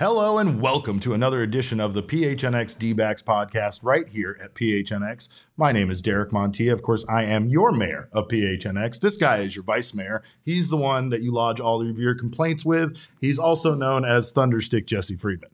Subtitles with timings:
[0.00, 5.28] Hello and welcome to another edition of the PHNX D-backs podcast right here at PHNX.
[5.58, 6.72] My name is Derek Montilla.
[6.72, 8.98] Of course, I am your mayor of PHNX.
[8.98, 10.22] This guy is your vice mayor.
[10.42, 12.96] He's the one that you lodge all of your complaints with.
[13.20, 15.50] He's also known as Thunderstick Jesse Friedman.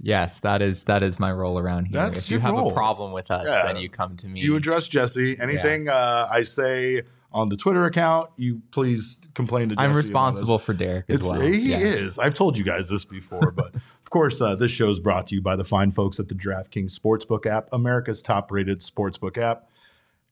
[0.00, 1.94] Yes, that is that is my role around here.
[2.00, 2.70] That's if you have role.
[2.70, 3.66] a problem with us, Yeah.
[3.72, 4.40] then you come to me.
[4.40, 5.38] You address Jesse.
[5.40, 7.02] Anything uh, I say
[7.32, 9.84] on the Twitter account, you please complain to Jesse.
[9.84, 11.40] I'm responsible for Derek as It's, well.
[11.40, 11.82] He Yes.
[11.82, 12.18] is.
[12.18, 15.34] I've told you guys this before, but of course, uh, this show is brought to
[15.34, 19.68] you by the fine folks at the DraftKings Sportsbook app, America's top rated sportsbook app.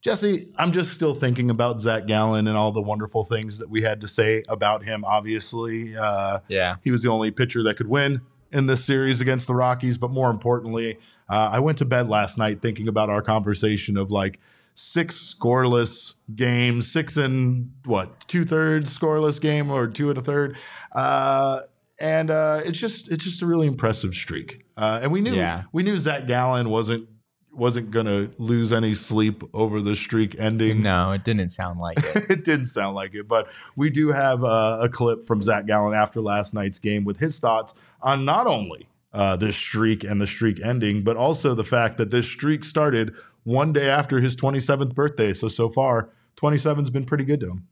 [0.00, 3.82] Jesse, I'm just still thinking about Zach Gallen and all the wonderful things that we
[3.82, 5.04] had to say about him.
[5.04, 6.76] Obviously, uh, Yeah.
[6.84, 8.20] he was the only pitcher that could win
[8.56, 9.98] in this series against the Rockies.
[9.98, 14.10] But more importantly, uh, I went to bed last night thinking about our conversation of
[14.10, 14.40] like
[14.74, 20.56] six scoreless games, six and what, two thirds scoreless game or two and a third.
[20.92, 21.60] Uh,
[21.98, 24.64] and uh, it's just it's just a really impressive streak.
[24.76, 25.64] Uh, and we knew Yeah.
[25.72, 27.08] we knew Zach Gallen wasn't
[27.52, 30.82] wasn't gonna lose any sleep over the streak ending.
[30.82, 32.26] No, it didn't sound like it.
[32.30, 35.94] it didn't sound like it, but we do have uh, a clip from Zach Gallen
[35.94, 40.26] after last night's game with his thoughts on not only uh, this streak and the
[40.26, 44.94] streak ending, but also the fact that this streak started one day after his 27th
[44.94, 45.32] birthday.
[45.32, 47.68] So, so far, 27's been pretty good to him.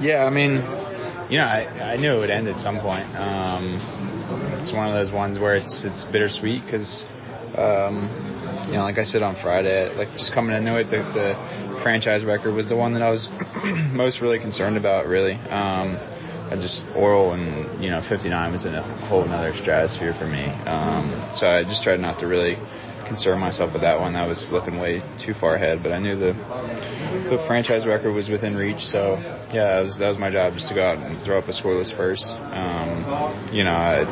[0.00, 0.62] Yeah, I mean,
[1.30, 3.08] you know, I, I knew it would end at some point.
[3.16, 3.80] Um,
[4.62, 7.04] it's one of those ones where it's it's bittersweet because,
[7.56, 8.06] um,
[8.68, 12.24] you know, like I said on Friday, like just coming into it, the, the franchise
[12.24, 13.28] record was the one that I was
[13.92, 15.06] most really concerned about.
[15.06, 15.96] Really, um,
[16.50, 20.44] I just Orel and you know 59 was in a whole another stratosphere for me.
[20.64, 22.56] Um, so I just tried not to really
[23.06, 24.12] concern myself with that one.
[24.12, 26.32] That was looking way too far ahead, but I knew the
[27.28, 28.80] the franchise record was within reach.
[28.80, 29.16] So
[29.52, 31.94] yeah, was that was my job just to go out and throw up a scoreless
[31.96, 32.24] first.
[32.52, 34.04] Um, you know, I,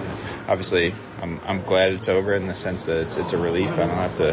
[0.49, 3.69] obviously I'm I'm glad it's over in the sense that it's it's a relief.
[3.81, 4.33] I don't have to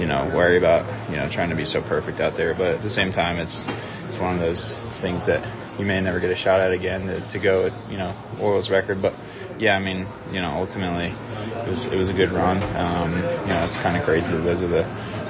[0.00, 2.54] you know worry about you know trying to be so perfect out there.
[2.54, 3.60] But at the same time, it's
[4.08, 5.44] it's one of those things that
[5.78, 8.70] you may never get a shot at again to, to go at you know Orel's
[8.70, 9.14] record, but.
[9.54, 10.02] Yeah, I mean,
[10.34, 12.58] you know, ultimately, it was it was a good run.
[12.74, 13.14] Um,
[13.46, 14.34] you know, it's kind of crazy.
[14.34, 14.82] Those are the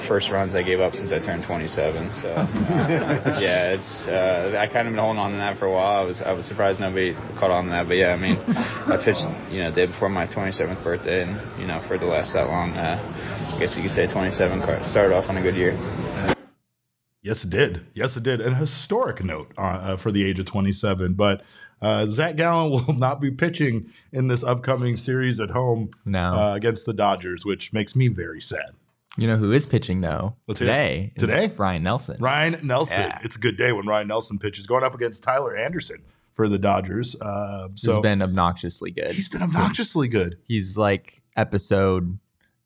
[0.08, 2.10] first runs I gave up since I turned 27.
[2.20, 2.46] So uh,
[3.40, 6.02] yeah, it's uh, I kind of been holding on to that for a while.
[6.02, 9.00] I was I was surprised nobody caught on to that, but yeah, I mean, I
[9.02, 12.06] pitched you know the day before my 27th birthday, and you know for it to
[12.06, 15.56] last that long, uh, I guess you could say 27 started off on a good
[15.56, 16.33] year.
[17.24, 17.84] Yes, it did.
[17.94, 18.40] Yes, it did.
[18.40, 21.14] And a historic note uh, uh, for the age of 27.
[21.14, 21.42] But
[21.82, 26.34] uh, Zach Gallen will not be pitching in this upcoming series at home No.
[26.34, 28.70] uh, against the Dodgers, which makes me very sad.
[29.16, 31.12] you know who is pitching though Let's today?
[31.18, 31.52] Today?
[31.56, 32.18] Ryne Nelson.
[32.20, 33.00] Ryne Nelson.
[33.00, 33.18] Yeah.
[33.24, 36.02] It's a good day when Ryne Nelson pitches, going up against Tyler Anderson
[36.34, 37.14] for the Dodgers.
[37.20, 39.12] Uh, so been obnoxiously good.
[39.12, 40.36] he's been obnoxiously good.
[40.46, 42.18] He's like episode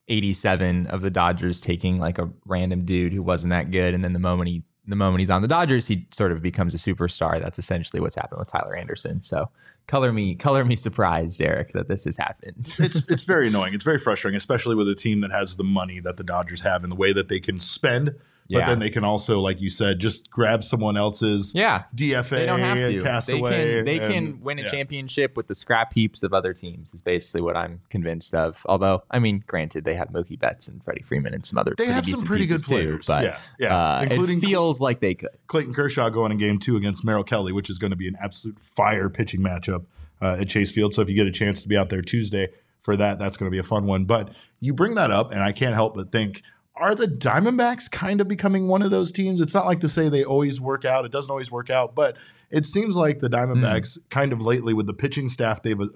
[0.08, 4.12] 87 of the Dodgers taking like a random dude who wasn't that good, and then
[4.12, 7.40] the moment he the moment he's on the Dodgers, he sort of becomes a superstar.
[7.40, 9.20] That's essentially what's happened with Tyler Anderson.
[9.20, 9.50] So
[9.86, 12.74] color me color me surprised, Eric, that this has happened.
[12.78, 13.74] it's it's very annoying.
[13.74, 16.82] It's very frustrating, especially with a team that has the money that the Dodgers have
[16.82, 18.14] and the way that they can spend.
[18.50, 18.66] But Yeah.
[18.66, 21.82] then they can also, like you said, just grab someone else's yeah.
[21.94, 23.02] DFA They don't have and to.
[23.02, 23.50] cast they away.
[23.76, 24.70] can they and- can win a yeah.
[24.70, 26.94] championship with the scrap heaps of other teams.
[26.94, 28.64] Is basically what I'm convinced of.
[28.66, 31.74] Although, I mean, granted, they have Mookie Betts and Freddie Freeman and some other.
[31.76, 33.06] They have some pretty good pieces too, players.
[33.06, 35.28] but yeah, yeah, uh, including it feels like they could.
[35.46, 38.16] Clayton Kershaw going in game two against Merrill Kelly, which is going to be an
[38.18, 39.84] absolute fire pitching matchup
[40.22, 40.94] uh, at Chase Field.
[40.94, 42.48] So if you get a chance to be out there Tuesday
[42.80, 44.04] for that, that's going to be a fun one.
[44.04, 44.30] But
[44.60, 46.42] you bring that up, and I can't help but think.
[46.78, 49.40] Are the Diamondbacks kind of becoming one of those teams?
[49.40, 51.04] It's not like to say they always work out.
[51.04, 52.16] It doesn't always work out, but
[52.50, 55.86] it seems like the Diamondbacks kind of lately with the pitching staff they've uh,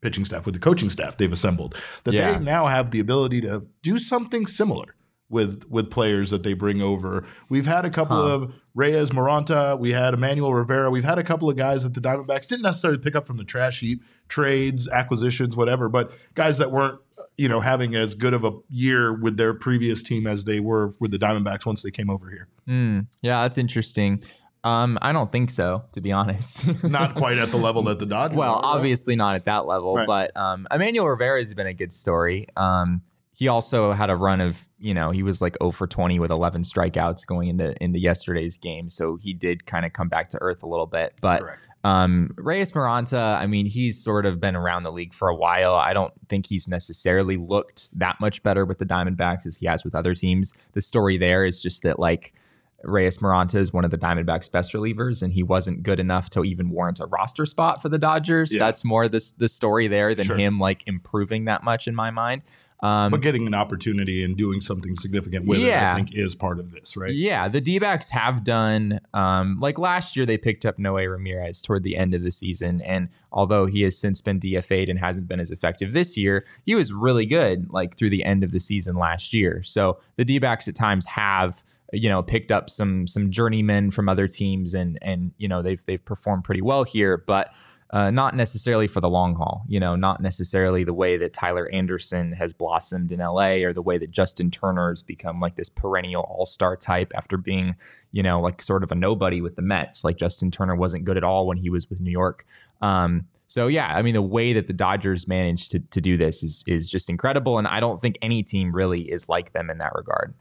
[0.00, 1.74] pitching staff with the coaching staff they've assembled
[2.04, 2.38] that Yeah.
[2.38, 4.94] they now have the ability to do something similar
[5.28, 7.24] with with players that they bring over.
[7.48, 8.34] We've had a couple huh.
[8.34, 12.00] of Reyes Moronta, we had Emmanuel Rivera, we've had a couple of guys that the
[12.00, 16.70] Diamondbacks didn't necessarily pick up from the trash heap, trades, acquisitions, whatever, but guys that
[16.70, 17.00] weren't
[17.38, 20.92] you know having as good of a year with their previous team as they were
[21.00, 22.48] with the Diamondbacks once they came over here.
[22.68, 24.22] Mm, yeah, that's interesting.
[24.64, 26.66] Um, I don't think so, to be honest.
[26.82, 28.36] not quite at the level that the Dodgers.
[28.36, 30.06] Well, are, obviously not at that level, right.
[30.06, 32.48] but um, Emmanuel Rivera has been a good story.
[32.56, 33.02] Um,
[33.32, 36.32] he also had a run of, you know, he was like 0 for 20 with
[36.32, 40.38] 11 strikeouts going into into yesterday's game, so he did kind of come back to
[40.40, 41.14] earth a little bit.
[41.20, 41.44] But
[41.84, 45.74] um, Reyes Moronta, I mean, he's sort of been around the league for a while.
[45.74, 49.84] I don't think he's necessarily looked that much better with the Diamondbacks as he has
[49.84, 50.52] with other teams.
[50.72, 52.34] The story there is just that like
[52.82, 56.44] Reyes Moronta is one of the Diamondbacks' best relievers, and he wasn't good enough to
[56.44, 58.52] even warrant a roster spot for the Dodgers.
[58.52, 58.58] Yeah.
[58.58, 60.36] That's more this the story there than sure.
[60.36, 62.42] him like improving that much in my mind.
[62.80, 65.90] Um, but getting an opportunity and doing something significant with yeah.
[65.90, 67.12] it, I think, is part of this, right?
[67.12, 71.60] Yeah, the D backs have done, um, like last year, they picked up Noe Ramirez
[71.60, 72.80] toward the end of the season.
[72.82, 76.76] And although he has since been DFA'd and hasn't been as effective this year, he
[76.76, 79.62] was really good, like through the end of the season last year.
[79.64, 84.08] So the D backs at times have you know picked up some some journeymen from
[84.08, 87.50] other teams and and you know they've they've performed pretty well here but
[87.90, 91.70] uh, not necessarily for the long haul, you know, not necessarily the way that Tyler
[91.72, 95.70] Anderson has blossomed in LA or the way that Justin Turner has become like this
[95.70, 97.76] perennial all star type after being,
[98.12, 100.04] you know, like sort of a nobody with the Mets.
[100.04, 102.44] Like Justin Turner wasn't good at all when he was with New York.
[102.82, 106.42] Um, so yeah, I mean the way that the Dodgers managed to to do this
[106.42, 109.78] is is just incredible, and I don't think any team really is like them in
[109.78, 110.34] that regard.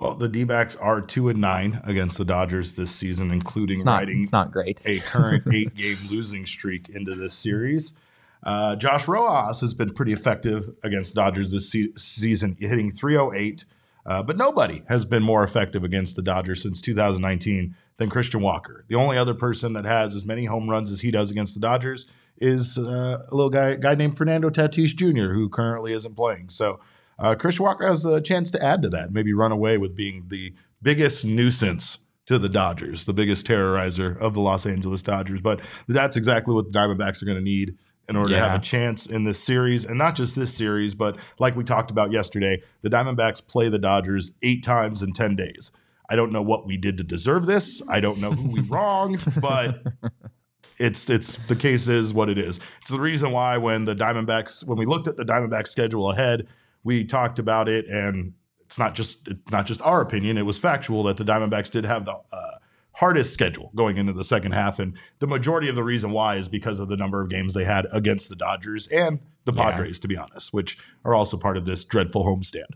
[0.00, 3.84] Well, the D backs are two and nine against the Dodgers this season, including it's
[3.84, 4.80] not, riding it's not great.
[4.86, 7.92] a current eight game losing streak into this series.
[8.42, 13.66] Uh, Josh Rojas has been pretty effective against Dodgers this se- season, hitting 308.
[14.06, 18.86] Uh, but nobody has been more effective against the Dodgers since 2019 than Christian Walker.
[18.88, 21.60] The only other person that has as many home runs as he does against the
[21.60, 22.06] Dodgers
[22.38, 26.48] is uh, a little guy guy named Fernando Tatis Jr., who currently isn't playing.
[26.48, 26.80] So
[27.20, 30.24] uh, Chris Walker has a chance to add to that, maybe run away with being
[30.28, 35.40] the biggest nuisance to the Dodgers, the biggest terrorizer of the Los Angeles Dodgers.
[35.40, 37.76] But that's exactly what the Diamondbacks are going to need
[38.08, 38.40] in order yeah.
[38.40, 39.84] to have a chance in this series.
[39.84, 43.78] And not just this series, but like we talked about yesterday, the Diamondbacks play the
[43.78, 45.70] Dodgers eight times in 10 days.
[46.08, 47.80] I don't know what we did to deserve this.
[47.88, 49.84] I don't know who we wronged, but
[50.78, 52.58] it's it's the case is what it is.
[52.80, 56.48] It's the reason why when the Diamondbacks when we looked at the Diamondbacks schedule ahead,
[56.84, 60.58] we talked about it, and it's not just it's not just our opinion; it was
[60.58, 62.58] factual that the Diamondbacks did have the uh,
[62.92, 66.48] hardest schedule going into the second half, and the majority of the reason why is
[66.48, 70.02] because of the number of games they had against the Dodgers and the Padres, yeah.
[70.02, 72.74] to be honest, which are also part of this dreadful homestand.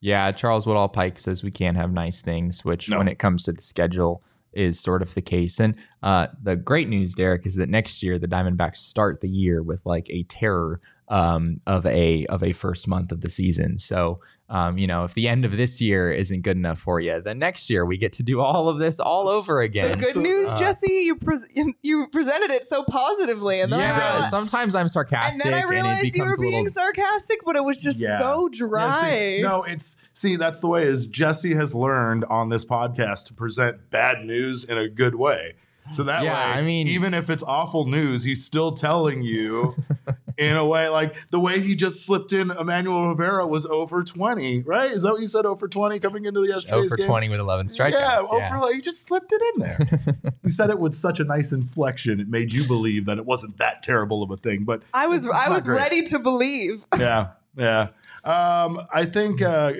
[0.00, 2.98] Yeah, Charles Woodall Pike says we can't have nice things, which no.
[2.98, 4.22] when it comes to the schedule
[4.52, 5.60] is sort of the case.
[5.60, 9.62] And uh, the great news, Derek, is that next year the Diamondbacks start the year
[9.62, 13.78] with like a terror um, of a of a first month of the season.
[13.78, 14.20] So
[14.50, 17.38] um, you know, if the end of this year isn't good enough for you, then
[17.38, 19.90] next year we get to do all of this all over again.
[19.90, 23.94] The good news, uh, Jesse, you pre- you presented it so positively, and then yeah,
[23.94, 26.72] I realized, sometimes I'm sarcastic, and then I realized you were being little...
[26.72, 28.18] sarcastic, but it was just yeah.
[28.18, 28.86] so dry.
[28.86, 33.26] Yeah, see, no, it's see that's the way is Jesse has learned on this podcast
[33.26, 35.56] to present bad news in a good way.
[35.92, 39.74] So that yeah, way, I mean, even if it's awful news, he's still telling you
[40.38, 44.62] in a way like the way he just slipped in Emmanuel Rivera was over 20,
[44.62, 44.90] right?
[44.90, 45.46] Is that what you said?
[45.46, 47.06] Over 20 coming into the yesterday's over game?
[47.06, 47.90] 20 with 11 strikeouts.
[47.92, 48.48] Yeah, yeah.
[48.48, 50.32] over like he just slipped it in there.
[50.42, 53.58] he said it with such a nice inflection, it made you believe that it wasn't
[53.58, 54.64] that terrible of a thing.
[54.64, 55.76] But I was I was great.
[55.76, 56.84] ready to believe.
[56.98, 57.88] yeah, yeah.
[58.24, 59.72] Um, I think uh,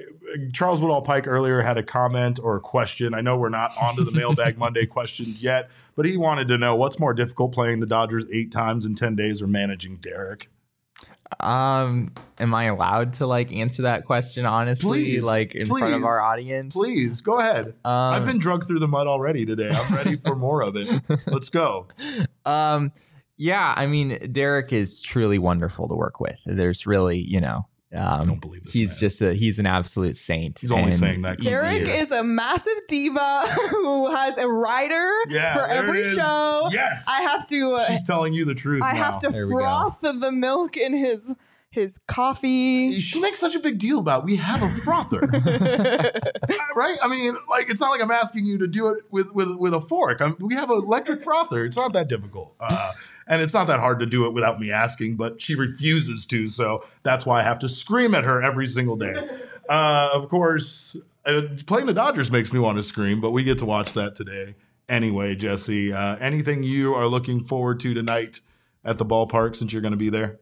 [0.52, 3.14] Charles Woodall Pike earlier had a comment or a question.
[3.14, 6.76] I know we're not onto the mailbag Monday questions yet, but he wanted to know
[6.76, 10.48] what's more difficult playing the Dodgers eight times in 10 days or managing Derek?
[11.40, 15.94] Um, am I allowed to like answer that question honestly, please, like in please, front
[15.94, 16.74] of our audience?
[16.74, 17.66] Please go ahead.
[17.84, 19.70] Um, I've been drugged through the mud already today.
[19.70, 20.88] I'm ready for more of it.
[21.26, 21.88] Let's go.
[22.46, 22.92] Um,
[23.36, 26.38] yeah, I mean, Derek is truly wonderful to work with.
[26.46, 28.74] There's really, you know, um, I don't believe this.
[28.74, 28.98] He's man.
[29.00, 30.58] just a he's an absolute saint.
[30.58, 31.40] He's only saying that.
[31.40, 36.68] Derek is a massive diva who has a writer yeah, for every show.
[36.70, 37.74] Yes, I have to.
[37.74, 38.82] Uh, She's telling you the truth.
[38.82, 39.04] I now.
[39.04, 41.34] have to there froth the milk in his
[41.70, 43.00] his coffee.
[43.00, 45.20] She makes such a big deal about we have a frother,
[46.76, 46.98] right?
[47.02, 49.72] I mean, like it's not like I'm asking you to do it with with with
[49.72, 50.20] a fork.
[50.20, 51.64] I'm, we have an electric frother.
[51.64, 52.54] It's not that difficult.
[52.60, 52.92] Uh,
[53.28, 56.48] and it's not that hard to do it without me asking, but she refuses to.
[56.48, 59.14] So that's why I have to scream at her every single day.
[59.68, 63.58] uh, of course, uh, playing the Dodgers makes me want to scream, but we get
[63.58, 64.54] to watch that today
[64.88, 65.34] anyway.
[65.34, 68.40] Jesse, uh, anything you are looking forward to tonight
[68.84, 70.40] at the ballpark since you're going to be there?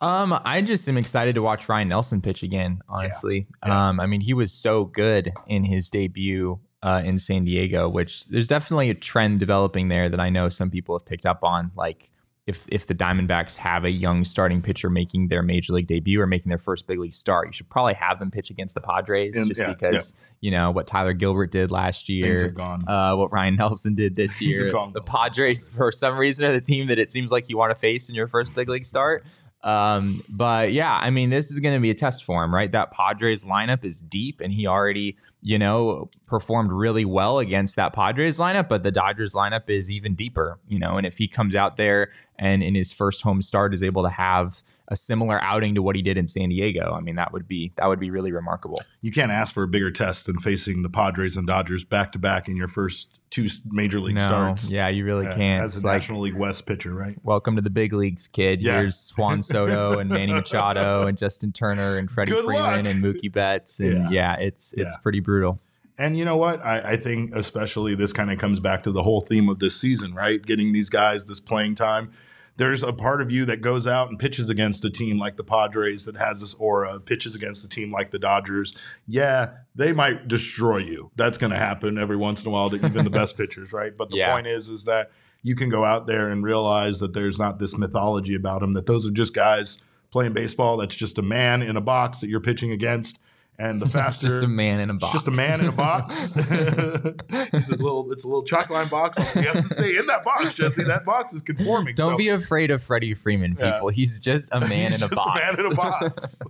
[0.00, 2.80] Um, I just am excited to watch Ryne Nelson pitch again.
[2.88, 3.68] Honestly, yeah.
[3.68, 3.88] Yeah.
[3.88, 8.26] um, I mean, he was so good in his debut uh, in San Diego, which
[8.26, 11.72] there's definitely a trend developing there that I know some people have picked up on.
[11.76, 12.10] Like,
[12.46, 16.26] if if the Diamondbacks have a young starting pitcher making their major league debut or
[16.26, 19.36] making their first big league start, you should probably have them pitch against the Padres,
[19.36, 23.56] and, just yeah, because you know what Tyler Gilbert did last year, uh, what Ryne
[23.56, 24.72] Nelson did this year.
[24.94, 27.78] the Padres, for some reason, are the team that it seems like you want to
[27.78, 29.26] face in your first big league start.
[29.62, 32.70] Um, but yeah, I mean, this is going to be a test for him, right?
[32.70, 37.92] That Padres lineup is deep, and he already, you know, performed really well against that
[37.92, 38.68] Padres lineup.
[38.68, 40.96] But the Dodgers lineup is even deeper, you know.
[40.96, 44.10] And if he comes out there and in his first home start is able to
[44.10, 47.46] have a similar outing to what he did in San Diego, I mean, that would
[47.46, 48.80] be that would be really remarkable.
[49.02, 52.18] You can't ask for a bigger test than facing the Padres and Dodgers back to
[52.18, 54.70] back in your first two major league no, starts.
[54.70, 55.62] Yeah, you really uh, can't.
[55.62, 57.16] As a it's National like, League West pitcher, right?
[57.22, 58.62] Welcome to the big leagues, kid.
[58.62, 58.80] Yeah.
[58.80, 62.94] Here's Juan Soto and Manny Machado and Justin Turner and Freddie Good Freeman luck.
[62.94, 65.02] and Mookie Betts, and yeah, yeah it's it's yeah.
[65.02, 65.60] pretty brutal.
[66.00, 66.64] And you know what?
[66.64, 69.74] I, I think especially this kind of comes back to the whole theme of this
[69.74, 70.40] season, right?
[70.40, 72.12] Getting these guys this playing time
[72.58, 75.44] there's a part of you that goes out and pitches against a team like the
[75.44, 78.76] Padres that has this aura, pitches against a team like the Dodgers.
[79.06, 81.12] Yeah, they might destroy you.
[81.14, 83.96] That's going to happen every once in a while to even the best pitchers, right?
[83.96, 84.32] But the yeah.
[84.32, 85.12] point is, is that
[85.42, 88.86] you can go out there and realize that there's not this mythology about them, that
[88.86, 90.78] those are just guys playing baseball.
[90.78, 93.20] That's just a man in a box that you're pitching against
[93.58, 95.12] and the faster, just a man in a box.
[95.12, 96.32] Just a man in a box.
[96.36, 99.18] it's a little, it's a little chalk line box.
[99.32, 100.84] He has to stay in that box, Jesse.
[100.84, 101.94] That box is conforming.
[101.94, 102.16] Don't so.
[102.16, 103.90] be afraid of Freddie Freeman, people.
[103.90, 103.94] Yeah.
[103.94, 105.40] He's just a man in a box.
[105.40, 106.40] Just a man in a box.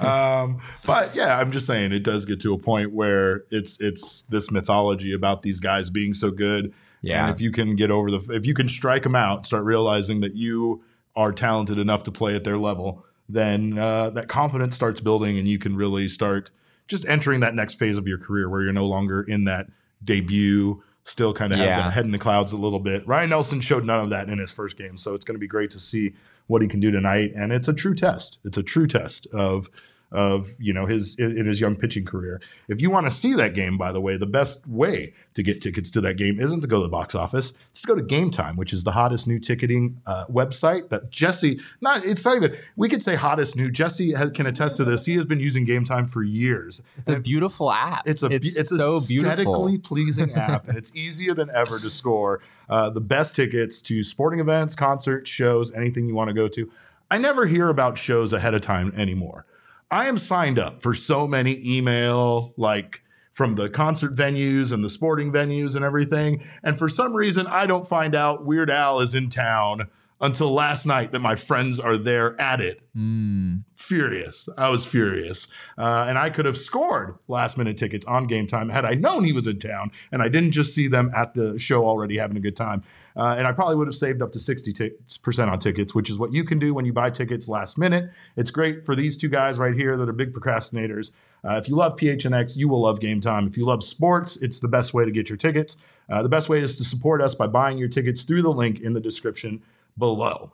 [0.00, 4.22] um, but yeah, I'm just saying it does get to a point where it's it's
[4.22, 6.72] this mythology about these guys being so good.
[7.02, 7.26] Yeah.
[7.26, 10.20] And if you can get over the, if you can strike them out, start realizing
[10.20, 10.82] that you
[11.14, 15.48] are talented enough to play at their level then uh, that confidence starts building and
[15.48, 16.50] you can really start
[16.88, 19.68] just entering that next phase of your career where you're no longer in that
[20.04, 21.76] debut, still kind of yeah.
[21.76, 23.06] have the head in the clouds a little bit.
[23.06, 24.96] Ryne Nelson showed none of that in his first game.
[24.96, 26.14] So it's going to be great to see
[26.46, 27.32] what he can do tonight.
[27.34, 28.38] And it's a true test.
[28.44, 29.70] It's a true test of
[30.12, 32.40] of you know his in his young pitching career.
[32.68, 35.62] If you want to see that game, by the way, the best way to get
[35.62, 37.52] tickets to that game isn't to go to the box office.
[37.70, 41.60] It's to go to Gametime, which is the hottest new ticketing uh, website that Jesse.
[41.80, 43.70] Not it's not even we could say hottest new.
[43.70, 45.06] Jesse has, can attest to this.
[45.06, 46.82] He has been using Gametime for years.
[46.98, 48.06] It's and a beautiful app.
[48.06, 49.96] It's a it's, it's so aesthetically beautiful.
[49.96, 54.40] pleasing app, and it's easier than ever to score uh, the best tickets to sporting
[54.40, 56.70] events, concerts, shows, anything you want to go to.
[57.10, 59.44] I never hear about shows ahead of time anymore.
[59.92, 64.88] I am signed up for so many email like from the concert venues and the
[64.88, 66.42] sporting venues and everything.
[66.64, 70.86] And for some reason, I don't find out Weird Al is in town until last
[70.86, 72.80] night that my friends are there at it.
[72.96, 73.64] Mm.
[73.74, 74.48] Furious.
[74.56, 75.46] I was furious.
[75.76, 79.34] Uh, and I could have scored last minute tickets on Gametime had I known he
[79.34, 82.40] was in town and I didn't just see them at the show already having a
[82.40, 82.82] good time.
[83.16, 86.32] Uh, and I probably would have saved up to 60% on tickets, which is what
[86.32, 88.10] you can do when you buy tickets last minute.
[88.36, 91.10] It's great for these two guys right here that are big procrastinators.
[91.44, 93.48] Uh, if you love PHNX, you will love Gametime.
[93.48, 95.76] If you love sports, it's the best way to get your tickets.
[96.08, 98.80] Uh, the best way is to support us by buying your tickets through the link
[98.80, 99.62] in the description
[99.98, 100.52] below.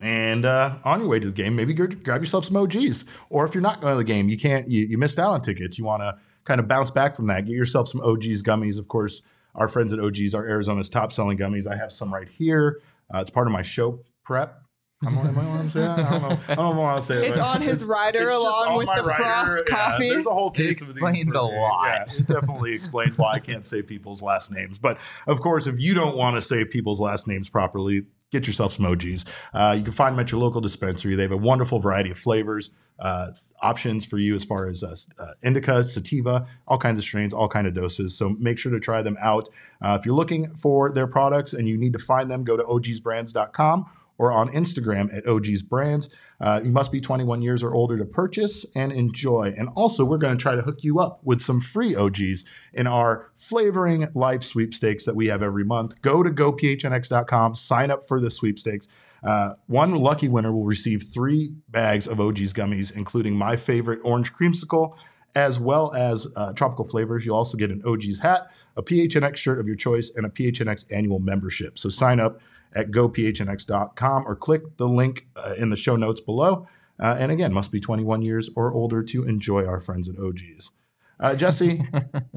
[0.00, 3.04] And uh, on your way to the game, maybe grab yourself some OGs.
[3.30, 5.40] Or if you're not going to the game, you can't, you, you missed out on
[5.40, 5.78] tickets.
[5.78, 7.46] You want to kind of bounce back from that.
[7.46, 8.78] Get yourself some OGs gummies.
[8.78, 9.22] Of course,
[9.56, 11.66] our friends at OGs are Arizona's top selling gummies.
[11.66, 12.80] I have some right here.
[13.12, 14.62] Uh, it's part of my show prep.
[15.04, 15.98] am I want to say that?
[15.98, 16.38] I don't know.
[16.48, 17.30] I don't want to say it.
[17.30, 19.22] It's on his rider along with the rider.
[19.22, 20.08] frost yeah, coffee.
[20.08, 22.08] There's a whole case it explains a lot.
[22.08, 24.78] Yeah, it definitely explains why I can't say people's last names.
[24.78, 28.72] But of course, if you don't want to say people's last names properly, get yourself
[28.72, 29.26] some OGs.
[29.52, 31.14] Uh, you can find them at your local dispensary.
[31.14, 32.70] They have a wonderful variety of flavors.
[32.98, 37.32] Uh, options for you as far as uh, uh, indica, sativa, all kinds of strains,
[37.32, 38.16] all kind of doses.
[38.16, 39.48] So make sure to try them out.
[39.82, 42.62] Uh, if you're looking for their products and you need to find them, go to
[42.62, 43.86] ogsbrands.com
[44.18, 46.08] or on Instagram at ogsbrands.
[46.40, 49.54] Uh, you must be 21 years or older to purchase and enjoy.
[49.56, 52.44] And also, we're going to try to hook you up with some free OGs
[52.74, 56.00] in our flavoring life sweepstakes that we have every month.
[56.02, 58.86] Go to gophnx.com, sign up for the sweepstakes.
[59.22, 64.32] Uh, one lucky winner will receive three bags of OG's gummies, including my favorite orange
[64.32, 64.94] creamsicle,
[65.34, 67.24] as well as uh, tropical flavors.
[67.26, 70.84] You'll also get an OG's hat, a PHNX shirt of your choice, and a PHNX
[70.90, 71.78] annual membership.
[71.78, 72.40] So sign up
[72.74, 76.68] at gophnx.com or click the link uh, in the show notes below.
[76.98, 80.70] Uh, and again, must be 21 years or older to enjoy our friends at OGs.
[81.18, 81.86] Uh, Jesse,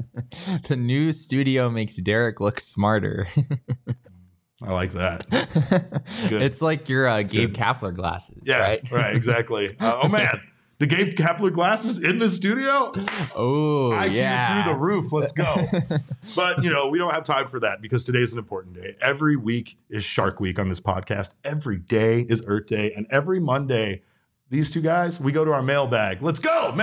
[0.68, 3.28] the new studio makes Derek look smarter.
[4.62, 5.28] I like that.
[6.28, 6.42] Good.
[6.42, 8.90] It's like your uh, Gabe Kapler glasses, yeah, right?
[8.90, 9.76] right, exactly.
[9.80, 10.40] Uh, oh man,
[10.78, 12.92] the Gabe Kapler glasses in the studio.
[13.34, 14.62] Oh, I yeah.
[14.62, 15.12] through the roof.
[15.12, 15.66] Let's go.
[16.36, 18.96] but you know, we don't have time for that because today is an important day.
[19.00, 21.34] Every week is Shark Week on this podcast.
[21.44, 24.02] Every day is Earth Day, and every Monday,
[24.50, 26.22] these two guys, we go to our mailbag.
[26.22, 26.78] Let's go,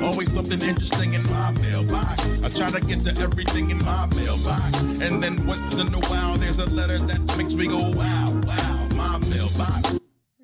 [0.00, 2.42] Always something interesting in my mailbox.
[2.42, 5.00] I try to get to everything in my mailbox.
[5.02, 8.88] And then once in a while, there's a letter that makes me go, wow, wow,
[8.94, 9.98] my mailbox.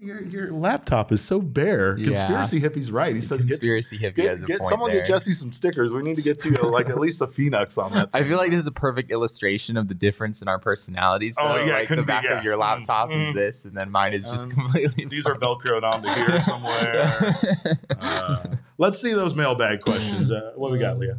[0.04, 1.96] Your, your laptop is so bare.
[1.96, 2.08] Yeah.
[2.12, 3.14] Conspiracy hippie's right.
[3.14, 5.00] He says, get, Conspiracy hippie get, get someone there.
[5.00, 5.92] get Jesse some stickers.
[5.94, 8.10] We need to get to uh, like at least a Phoenix on that.
[8.12, 11.36] I feel like this is a perfect illustration of the difference in our personalities.
[11.40, 12.38] Oh, yeah, like the couldn't be, back yeah.
[12.38, 13.34] of your laptop Mm, is mm.
[13.34, 15.06] this, and then mine is just Um, completely.
[15.06, 17.78] These are Velcroed onto here somewhere.
[18.00, 20.30] Uh, let's see those mailbag questions.
[20.30, 21.18] Uh, what we got, Leah?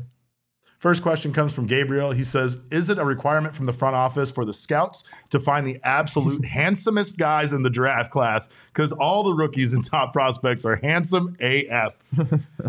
[0.86, 2.12] First question comes from Gabriel.
[2.12, 5.66] He says, Is it a requirement from the front office for the scouts to find
[5.66, 8.48] the absolute handsomest guys in the draft class?
[8.72, 11.98] Because all the rookies and top prospects are handsome AF.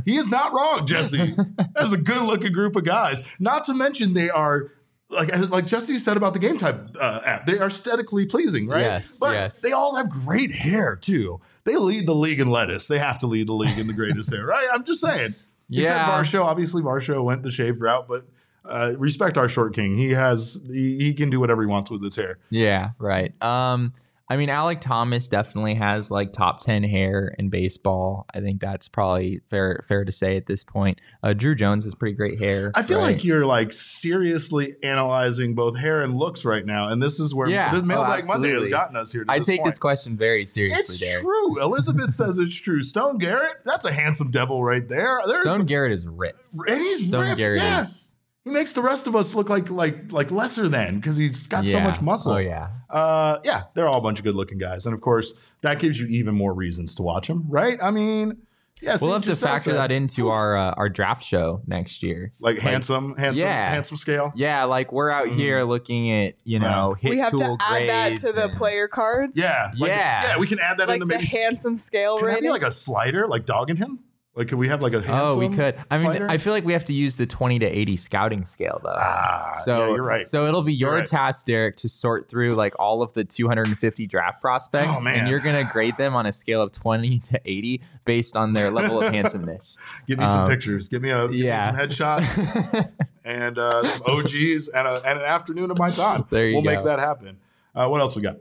[0.07, 1.37] he is not wrong, Jesse.
[1.75, 3.21] That's a good looking group of guys.
[3.39, 4.73] Not to mention, they are.
[5.11, 8.81] Like, like Jesse said about the game type uh, app, they are aesthetically pleasing, right?
[8.81, 9.61] Yes, but yes.
[9.61, 11.43] they all have great hair too.
[11.65, 12.89] They lead the league in lettuce.
[12.89, 14.67] They have to lead the league in the greatest hair, right?
[14.73, 15.35] I'm just saying.
[15.71, 16.09] Except Yeah.
[16.11, 18.27] Varsho, obviously Varsho went the shaved route, but
[18.65, 19.97] uh, respect our short king.
[19.97, 22.39] He has he, he can do whatever he wants with his hair.
[22.51, 23.33] Yeah, right.
[23.43, 23.93] Um,
[24.29, 28.27] I mean, Alek Thomas definitely has like top ten hair in baseball.
[28.35, 31.01] I think that's probably fair fair to say at this point.
[31.23, 32.73] Uh, Drew Jones has pretty great hair.
[32.75, 33.05] I feel right?
[33.15, 37.49] like you're like seriously analyzing both hair and looks right now, and this is where
[37.49, 37.71] Yeah.
[37.73, 39.25] this Oh, Monday has gotten us here.
[39.29, 39.69] I this take point.
[39.71, 41.23] this question very seriously, It's Derek.
[41.23, 41.63] true.
[41.63, 42.83] Elizabeth says it's true.
[42.83, 45.21] Stone Garrett, that's a handsome devil right there.
[45.27, 46.53] There's Stone Garrett is ripped.
[46.69, 47.41] and he's Stone ripped.
[47.41, 47.81] Garrett yeah.
[47.83, 48.16] is.
[48.47, 51.67] He makes the rest of us look like like like lesser than because he's got
[51.67, 52.33] so much muscle.
[52.35, 52.69] Oh yeah.
[52.89, 55.99] Uh, yeah, they're all a bunch of good looking guys, and of course that gives
[55.99, 57.77] you even more reasons to watch them, right?
[57.83, 58.37] I mean,
[58.81, 62.33] yes, We'll have to factor that into our uh, our draft show next year.
[62.39, 63.69] like handsome, handsome, Yeah.
[63.71, 64.33] handsome scale.
[64.37, 65.35] Yeah, like we're out Mhm.
[65.35, 68.87] here looking at you know hit we have to add that grades to the player
[68.87, 69.37] cards.
[69.37, 70.23] Yeah, like- Yeah.
[70.23, 70.39] yeah.
[70.39, 71.27] We can add that like into the maybe.
[71.27, 73.99] handsome scale Can that be like a slider, like dogging him?
[74.37, 75.29] Like, could we have like a handsome?
[75.29, 75.77] Oh, we could.
[75.91, 76.29] I mean, slider?
[76.29, 78.95] I feel like we have to use the 20 to 80 scouting scale though.
[78.95, 80.29] Ah, so yeah, you're right.
[80.29, 81.07] So it'll be your right.
[81.07, 85.21] task, Derek, to sort through like all of the 250 draft prospects, Oh, man.
[85.21, 88.71] and you're gonna grade them on a scale of 20 to 80 based on their
[88.71, 89.79] level of handsomeness.
[90.07, 90.89] Give me some um, pictures.
[90.89, 91.73] Give me a give yeah.
[91.73, 92.93] me some headshots
[93.25, 96.27] and uh, some OGs and, a, and an afternoon of my time.
[96.29, 97.39] There you we'll make that happen.
[97.75, 98.37] Uh, what else we got?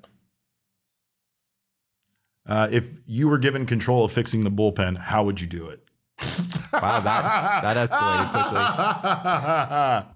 [2.45, 5.84] Uh, if you were given control of fixing the bullpen, how would you do it?
[6.73, 10.11] Wow, that- that escalated quickly.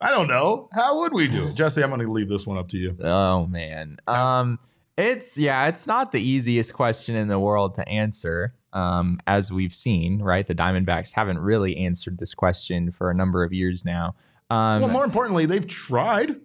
[0.00, 0.68] I don't know.
[0.72, 1.54] How would we do it?
[1.54, 2.96] Jesse, I'm going to leave this one up to you.
[3.02, 3.98] Oh man.
[4.06, 4.58] Um
[4.96, 8.54] it's yeah, it's not the easiest question in the world to answer.
[8.72, 10.46] Um, as we've seen, right?
[10.46, 14.14] The Diamondbacks haven't really answered this question for a number of years now.
[14.50, 16.36] Um, well, more importantly, they've tried.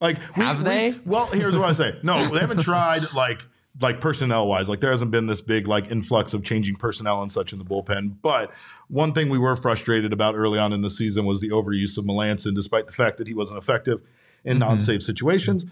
[0.00, 0.94] Like, we, Have we- they?
[1.04, 1.98] well, here's what I say.
[2.02, 3.12] No, they haven't tried.
[3.12, 3.40] Like,
[3.80, 7.30] like personnel wise, like there hasn't been this big like influx of changing personnel and
[7.30, 8.16] such in the bullpen.
[8.22, 8.52] But
[8.88, 12.04] one thing we were frustrated about early on in the season was the overuse of
[12.04, 14.00] Melancon, despite the fact that he wasn't effective
[14.44, 14.60] in Mm-hmm.
[14.60, 15.64] non-safe situations.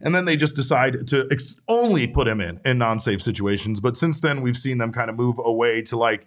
[0.00, 3.80] And then they just decide to ex- only put him in in non-safe situations.
[3.80, 6.26] But since then, we've seen them kind of move away to like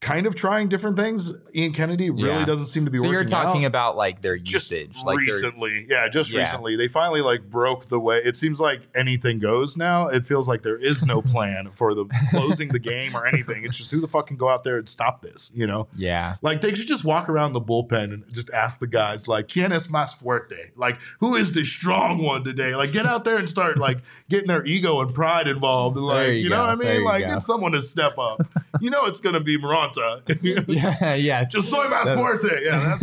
[0.00, 1.30] kind of trying different things.
[1.54, 2.44] Ian Kennedy really Yeah.
[2.46, 3.08] doesn't seem to be working.
[3.10, 5.86] so you're talking out about like their just usage, like their- recently.
[5.90, 6.40] Yeah, just Yeah.
[6.40, 6.74] recently.
[6.76, 8.16] They finally like broke the way.
[8.24, 10.08] It seems like anything goes now.
[10.08, 13.64] It feels like there is no plan for the closing the game or anything.
[13.64, 15.86] It's just who the fuck can go out there and stop this, you know?
[15.94, 16.36] yeah.
[16.40, 19.70] Like they should just walk around the bullpen and just ask the guys, like, ¿Quién
[19.70, 20.70] es más fuerte?
[20.76, 22.74] Like, who is the strong one today?
[22.74, 23.98] Like, get out there and start like
[24.30, 25.98] getting their ego and pride involved.
[25.98, 27.00] And, like, There you, you know what I mean?
[27.00, 28.40] you Like, get someone to step up.
[28.80, 29.58] you know it's gonna be
[30.68, 31.52] Yeah, yes.
[31.52, 32.62] just soy más fuerte.
[32.62, 32.96] Yeah,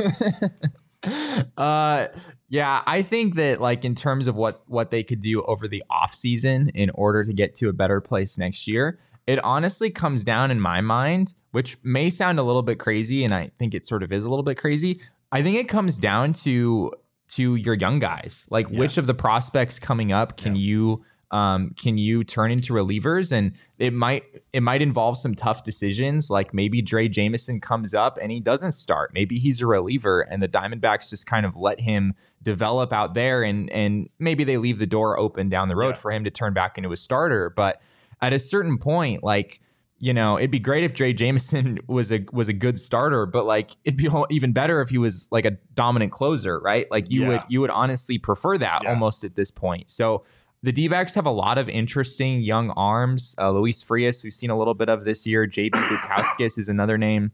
[1.03, 2.07] that's uh
[2.49, 5.83] yeah i think that like in terms of what what they could do over the
[5.89, 8.97] off season in order to get to a better place next year
[9.27, 13.33] it honestly comes down in my mind which may sound a little bit crazy and
[13.33, 14.99] i think it sort of is a little bit crazy
[15.31, 16.91] i think it comes down to
[17.27, 18.79] to your young guys like Yeah.
[18.79, 23.51] which of the prospects coming up can you um, can you turn into relievers and
[23.79, 28.31] it might it might involve some tough decisions like maybe Drey Jameson comes up and
[28.31, 32.13] he doesn't start maybe he's a reliever and the Diamondbacks just kind of let him
[32.41, 36.01] develop out there and and maybe they leave the door open down the road Yeah.
[36.01, 37.81] for him to turn back into a starter but
[38.21, 39.61] at a certain point, like
[39.99, 43.45] you know, it'd be great if Drey Jameson was a was a good starter, but
[43.45, 46.89] like it'd be even better if he was like a dominant closer, right?
[46.91, 47.27] Like you yeah.
[47.29, 48.89] would you would honestly prefer that yeah.
[48.89, 49.89] almost at this point.
[49.89, 50.23] So
[50.63, 53.35] the D backs have a lot of interesting young arms.
[53.37, 55.47] Uh, Luis Frias, we've seen a little bit of this year.
[55.47, 57.31] JB Bukauskas is another name.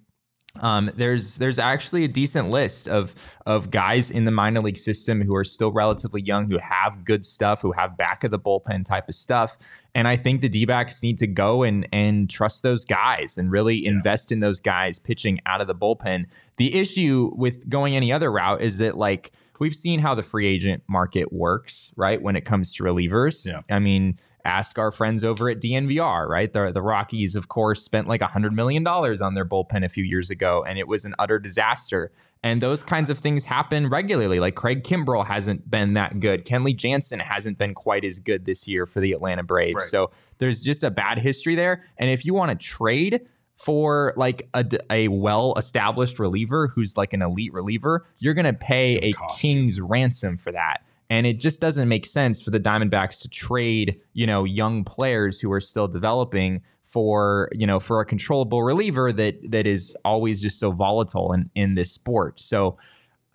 [0.60, 3.16] Um, there's there's actually a decent list of
[3.48, 7.26] of guys in the minor league system who are still relatively young, who have good
[7.26, 9.58] stuff, who have back of the bullpen type of stuff.
[9.96, 13.52] And I think the D backs need to go and and trust those guys and
[13.52, 13.90] really yeah.
[13.90, 16.26] invest in those guys pitching out of the bullpen.
[16.58, 20.48] The issue with going any other route is that like we've seen how the free
[20.48, 22.22] agent market works, right?
[22.22, 23.48] When it comes to relievers.
[23.48, 23.62] Yeah.
[23.70, 26.52] I mean, ask our friends over at DNVR, right?
[26.52, 30.30] The, the Rockies, of course, spent like $100 million on their bullpen a few years
[30.30, 32.12] ago, and it was an utter disaster.
[32.46, 34.42] And those kinds of things happen regularly.
[34.42, 36.46] Like Craig Kimbrel hasn't been that good.
[36.46, 39.76] Kenley Jansen hasn't been quite as good this year for the Atlanta Braves.
[39.76, 39.84] Right.
[39.84, 41.86] So there's just a bad history there.
[41.98, 43.22] And if you want to trade
[43.56, 48.54] for like a, a well established reliever who's like an elite reliever, you're going to
[48.54, 50.84] pay a king's ransom for that.
[51.10, 55.40] And it just doesn't make sense for the Diamondbacks to trade, you know, young players
[55.40, 60.42] who are still developing for, you know, for a controllable reliever that that is always
[60.42, 62.40] just so volatile in, in this sport.
[62.40, 62.78] So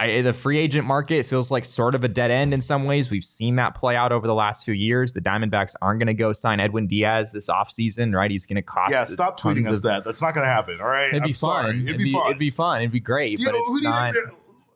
[0.01, 2.85] I, eh, the free agent market feels like sort of a dead end in some
[2.85, 3.11] ways.
[3.11, 5.13] We've seen that play out over the last few years.
[5.13, 8.31] The Diamondbacks aren't going to go sign Edwin Diaz this offseason, right?
[8.31, 8.93] He's going to cost.
[8.93, 10.05] Yeah, stop tweeting us of, that.
[10.05, 10.81] That's not going to happen.
[10.81, 11.09] All right.
[11.09, 11.67] It'd be I'm fun.
[11.71, 12.27] It'd, it'd, be, fun.
[12.27, 12.81] It'd be fun.
[12.81, 13.41] It'd be great.
[13.41, 14.15] You but know, it's not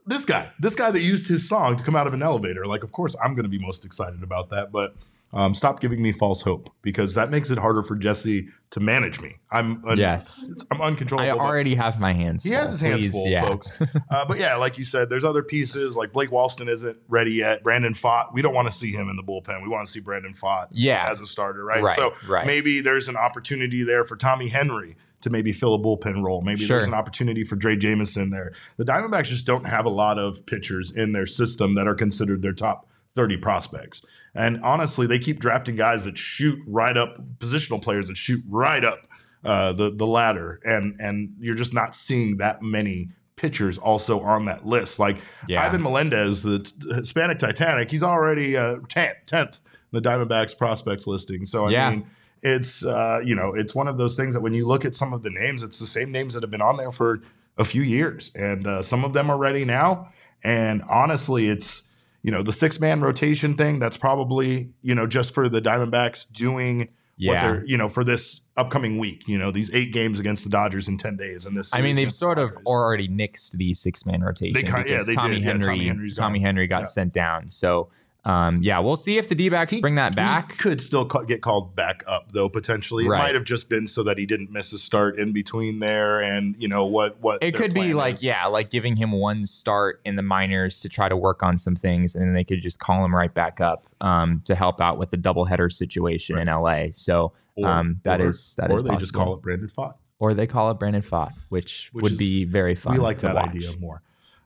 [0.07, 2.67] this guy, this guy that used his song to come out of an elevator.
[2.67, 4.73] Like, of course, I'm going to be most excited about that.
[4.73, 4.97] But
[5.35, 9.21] um, stop giving me false hope because that makes it harder for Jesse to manage
[9.21, 9.37] me.
[9.51, 11.41] I'm un- yes, I'm uncontrollable.
[11.41, 12.45] I already have my hands.
[12.45, 12.59] He full.
[12.59, 13.47] has his hands Please, full, yeah.
[13.47, 13.69] folks.
[14.11, 15.97] uh, but yeah, like you said, there's other pieces.
[15.97, 17.63] Like Blake Walston isn't ready yet.
[17.63, 19.63] Brandon Pfaadt, we don't want to see him in the bullpen.
[19.63, 21.09] We want to see Brandon Pfaadt, yeah.
[21.11, 21.83] as a starter, right?
[21.83, 22.47] right so right.
[22.47, 26.43] maybe there's an opportunity there for Tommy Henry to maybe fill a bullpen role.
[26.43, 26.79] Maybe sure.
[26.79, 28.53] there's an opportunity for Drey Jameson there.
[28.77, 32.43] The Diamondbacks just don't have a lot of pitchers in their system that are considered
[32.43, 34.03] their top 30 prospects.
[34.35, 38.85] And honestly, they keep drafting guys that shoot right up, positional players that shoot right
[38.85, 39.07] up
[39.45, 44.45] uh, the the ladder, and and you're just not seeing that many pitchers also on
[44.45, 44.99] that list.
[44.99, 45.19] Like
[45.49, 45.65] yeah.
[45.65, 51.45] Ivan Melendez, the t- Hispanic Titanic, he's already uh, tenth the Diamondbacks prospects listing.
[51.47, 51.91] So I yeah.
[51.91, 52.07] mean
[52.43, 55.13] it's uh, you know it's one of those things that when you look at some
[55.13, 57.21] of the names, it's the same names that have been on there for
[57.59, 60.13] a few years, and uh, some of them are ready now.
[60.43, 61.83] And honestly, it's
[62.23, 63.79] you know the six man rotation thing.
[63.79, 67.31] That's probably you know just for the Diamondbacks doing yeah.
[67.31, 69.27] what they're you know for this upcoming week.
[69.27, 71.75] You know these eight games against the Dodgers in ten days, and this.
[71.75, 74.55] I mean, they've sort of already nixed the six man rotation.
[74.55, 75.45] They, yeah, they Tommy did.
[75.45, 76.87] Henry, yeah, Tommy, Tommy Henry got yeah.
[76.87, 77.91] sent down, so
[78.25, 80.57] um, yeah, we'll see if the D backs bring that back.
[80.59, 83.05] could still ca- get called back up though potentially.
[83.05, 86.21] It might have just been so that he didn't miss a start in between there,
[86.21, 88.17] and you know what what it could be like.
[88.17, 88.25] Is.
[88.25, 91.75] Yeah, like giving him one start in the minors to try to work on some
[91.75, 94.99] things, and then they could just call him right back up um, to help out
[94.99, 96.47] with the doubleheader situation right.
[96.47, 96.93] in LA.
[96.93, 99.95] So or, um, that or, is that or is they just call it Brandon Pfaadt,
[100.21, 102.93] or they call it Brandon Pfaadt, which, which would is, be very fun.
[102.93, 103.49] We like that watch.
[103.49, 104.01] idea more.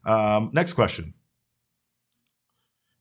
[0.07, 1.13] Um, next question.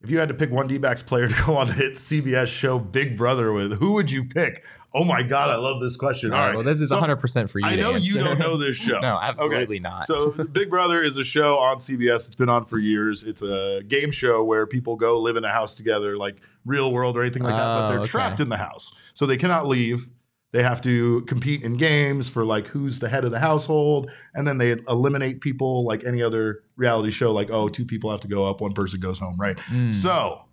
[0.05, 2.45] If you had to pick one D backs player to go on the hit CBS
[2.45, 4.63] show Big Brother with, who would you pick?
[4.93, 6.31] Oh my God, I love this question.
[6.31, 6.55] All right.
[6.55, 7.65] Well, this is so, 100% for you.
[7.65, 8.99] I know you don't know this show.
[8.99, 9.79] no, absolutely okay.
[9.79, 10.05] not.
[10.05, 12.27] so, Big Brother is a show on CBS.
[12.27, 13.23] It's been on for years.
[13.23, 17.17] It's a game show where people go live in a house together, like real world
[17.17, 18.11] or anything like that, but they're oh, okay.
[18.11, 18.93] trapped in the house.
[19.15, 20.07] So they cannot leave.
[20.55, 24.47] They have to compete in games for like who's the head of the household, and
[24.47, 27.33] then they eliminate people like any other reality show.
[27.33, 29.57] Like, oh, two people have to go up, one person goes home, right?
[29.57, 29.93] Mm.
[29.93, 30.45] So,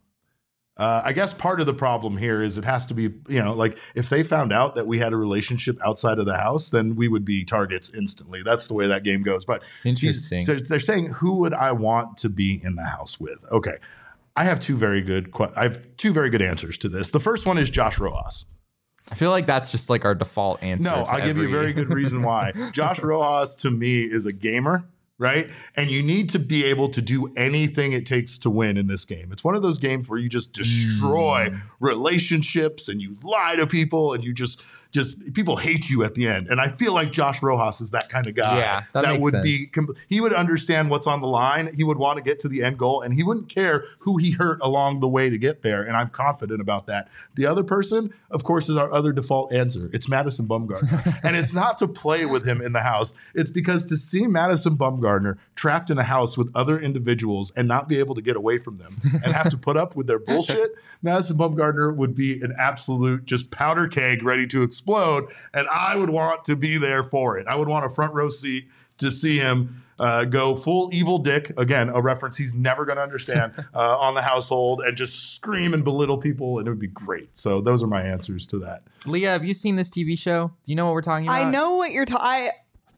[0.76, 3.54] uh, I guess part of the problem here is it has to be, you know,
[3.54, 6.96] like if they found out that we had a relationship outside of the house, then
[6.96, 8.42] we would be targets instantly.
[8.42, 9.44] That's the way that game goes.
[9.44, 10.44] But interesting.
[10.44, 13.38] So they're saying, who would I want to be in the house with?
[13.52, 13.76] Okay,
[14.34, 15.32] I have two very good.
[15.56, 17.12] I have two very good answers to this.
[17.12, 18.46] The first one is Josh Rojas.
[19.10, 20.88] I feel like that's just like our default answer.
[20.88, 22.52] No, I'll give you a very good reason why.
[22.72, 24.84] Josh Rojas to me is a gamer,
[25.18, 25.50] right?
[25.76, 29.04] And you need to be able to do anything it takes to win in this
[29.04, 29.32] game.
[29.32, 31.62] It's one of those games where you just destroy mm.
[31.80, 36.28] relationships and you lie to people and you just just people hate you at the
[36.28, 36.48] end.
[36.48, 38.58] And I feel like Josh Rojas is that kind of guy.
[38.58, 39.58] Yeah, that makes would be.
[39.58, 39.70] sense.
[39.70, 41.72] com- He would understand what's on the line.
[41.74, 44.32] He would want to get to the end goal, and he wouldn't care who he
[44.32, 45.82] hurt along the way to get there.
[45.82, 47.08] And I'm confident about that.
[47.34, 49.88] The other person, of course, is our other default answer.
[49.94, 53.14] It's Madison Bumgarner, and it's not to play with him in the house.
[53.34, 57.88] It's because to see Madison Bumgarner trapped in a house with other individuals and not
[57.88, 60.74] be able to get away from them and have to put up with their bullshit,
[61.00, 64.81] Madison Bumgarner would be an absolute just powder keg ready to explode.
[65.54, 67.46] And I would want to be there for it.
[67.46, 68.68] I would want a front row seat
[68.98, 73.02] to see him uh, go full evil dick again, a reference he's never going to
[73.02, 76.88] understand uh, on the household and just scream and belittle people, and it would be
[76.88, 77.28] great.
[77.36, 78.82] So those are my answers to that.
[79.06, 80.50] Leah, have you seen this TV show?
[80.64, 81.38] Do you know what we're talking about?
[81.44, 82.26] I know what you're talking.
[82.26, 82.50] I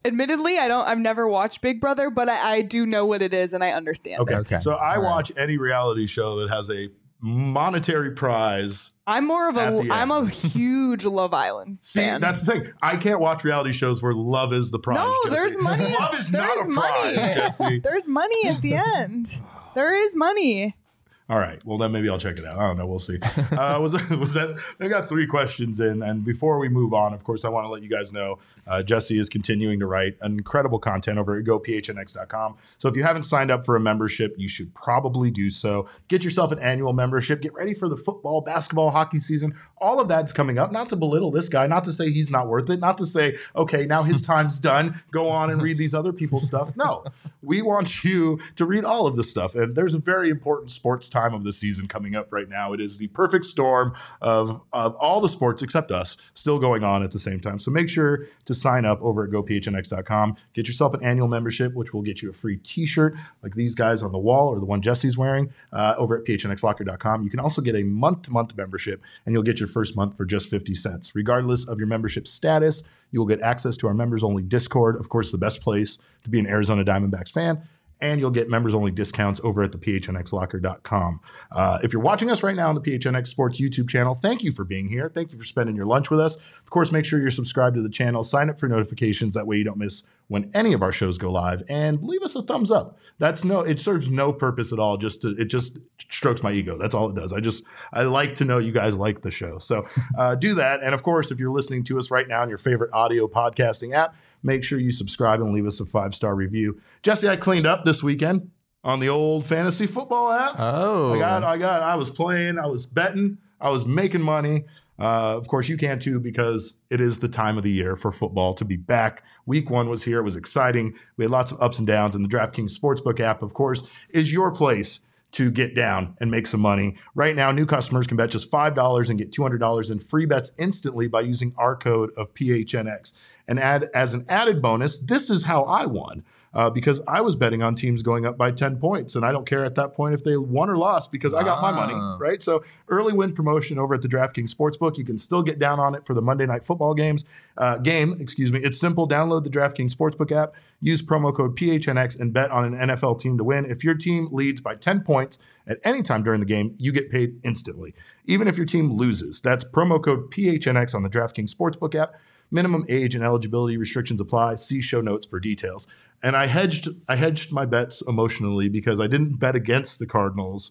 [0.04, 0.86] admittedly, I don't.
[0.86, 3.70] I've never watched Big Brother, but I, I do know what it is and I
[3.72, 4.20] understand.
[4.20, 4.38] Okay, it.
[4.38, 4.60] Okay.
[4.60, 5.10] so I All right.
[5.10, 6.88] watch any reality show that has a
[7.20, 8.90] monetary prize.
[9.06, 9.86] I'm more of a.
[9.92, 12.20] I'm a huge Love Island See, fan.
[12.20, 12.72] that's the thing.
[12.82, 14.96] I can't watch reality shows where love is the prize.
[14.96, 15.34] no, Jesse.
[15.36, 15.84] there's money.
[15.98, 17.14] Love is there's not a money.
[17.16, 17.78] prize, Jesse.
[17.80, 19.28] There's money at the end.
[19.74, 20.76] There is money.
[21.26, 21.58] All right.
[21.64, 22.58] Well, then maybe I'll check it out.
[22.58, 22.86] I don't know.
[22.86, 23.18] We'll see.
[23.50, 24.60] Uh, was was that?
[24.78, 27.70] I got three questions in, and before we move on, of course, I want to
[27.70, 32.56] let you guys know uh, Jesse is continuing to write incredible content over at gophnx.com.
[32.76, 35.88] So if you haven't signed up for a membership, you should probably do so.
[36.08, 37.40] Get yourself an annual membership.
[37.40, 39.54] Get ready for the football, basketball, hockey season.
[39.78, 40.72] All of that's coming up.
[40.72, 41.66] Not to belittle this guy.
[41.66, 42.80] Not to say he's not worth it.
[42.80, 45.02] Not to say okay, now his time's done.
[45.10, 46.76] Go on and read these other people's stuff.
[46.76, 47.04] No,
[47.42, 49.54] we want you to read all of this stuff.
[49.54, 52.72] And there's a very important sports time of the season coming up right now.
[52.72, 57.04] It is the perfect storm of, of all the sports except us still going on
[57.04, 57.60] at the same time.
[57.60, 60.36] So make sure to sign up over at gophnx.com.
[60.54, 63.76] Get yourself an annual membership, which will get you a free t shirt like these
[63.76, 67.22] guys on the wall or the one Jesse's wearing uh, over at phnxlocker.com.
[67.22, 70.16] You can also get a month to month membership, and you'll get your first month
[70.16, 71.14] for just 50 cents.
[71.14, 75.08] Regardless of your membership status, you will get access to our members only Discord, of
[75.08, 77.62] course, the best place to be an Arizona Diamondbacks fan.
[78.00, 81.20] And you'll get members only discounts over at the phnxlocker.com.
[81.50, 84.52] Uh, if you're watching us right now on the PHNX Sports YouTube channel, thank you
[84.52, 85.10] for being here.
[85.12, 86.36] Thank you for spending your lunch with us.
[86.36, 89.34] Of course, make sure you're subscribed to the channel, sign up for notifications.
[89.34, 92.34] That way you don't miss when any of our shows go live, and leave us
[92.34, 92.96] a thumbs up.
[93.18, 94.96] That's no, it serves no purpose at all.
[94.96, 95.78] Just to, it just
[96.10, 96.78] strokes my ego.
[96.78, 97.32] That's all it does.
[97.32, 99.58] I just I like to know you guys like the show.
[99.58, 99.86] So
[100.18, 100.82] uh, do that.
[100.82, 103.94] And of course, if you're listening to us right now on your favorite audio podcasting
[103.94, 106.80] app, make sure you subscribe and leave us a five star review.
[107.02, 108.50] Jesse, I cleaned up this weekend
[108.84, 110.54] on the old fantasy football app.
[110.58, 114.64] Oh, I got, I got, I was playing, I was betting, I was making money.
[114.96, 118.12] Uh, of course, you can too because it is the time of the year for
[118.12, 119.24] football to be back.
[119.44, 120.94] Week one was here; it was exciting.
[121.16, 124.32] We had lots of ups and downs, and the DraftKings Sportsbook app, of course, is
[124.32, 125.00] your place
[125.34, 126.94] to get down and make some money.
[127.16, 131.08] Right now, new customers can bet just $5 and get $200 in free bets instantly
[131.08, 133.12] by using our code of PHNX.
[133.46, 136.24] And add as an added bonus, this is how I won.
[136.54, 139.16] Uh, because I was betting on teams going up by 10 points.
[139.16, 141.60] And I don't care at that point if they won or lost because I got
[141.60, 142.16] my money, Ah.
[142.20, 142.40] right?
[142.40, 144.96] So early win promotion over at the DraftKings Sportsbook.
[144.96, 147.24] You can still get down on it for the Monday night football games.
[147.58, 148.60] Uh, game, excuse me.
[148.62, 149.08] It's simple.
[149.08, 153.36] Download the DraftKings Sportsbook app, use promo code PHNX, and bet on an NFL team
[153.36, 153.68] to win.
[153.68, 157.10] If your team leads by 10 points at any time during the game, you get
[157.10, 159.40] paid instantly, even if your team loses.
[159.40, 162.12] That's promo code PHNX on the DraftKings Sportsbook app.
[162.54, 164.54] Minimum age and eligibility restrictions apply.
[164.54, 165.86] See show notes for details.
[166.22, 170.70] And I hedged I hedged my bets emotionally because I didn't bet against the Cardinals,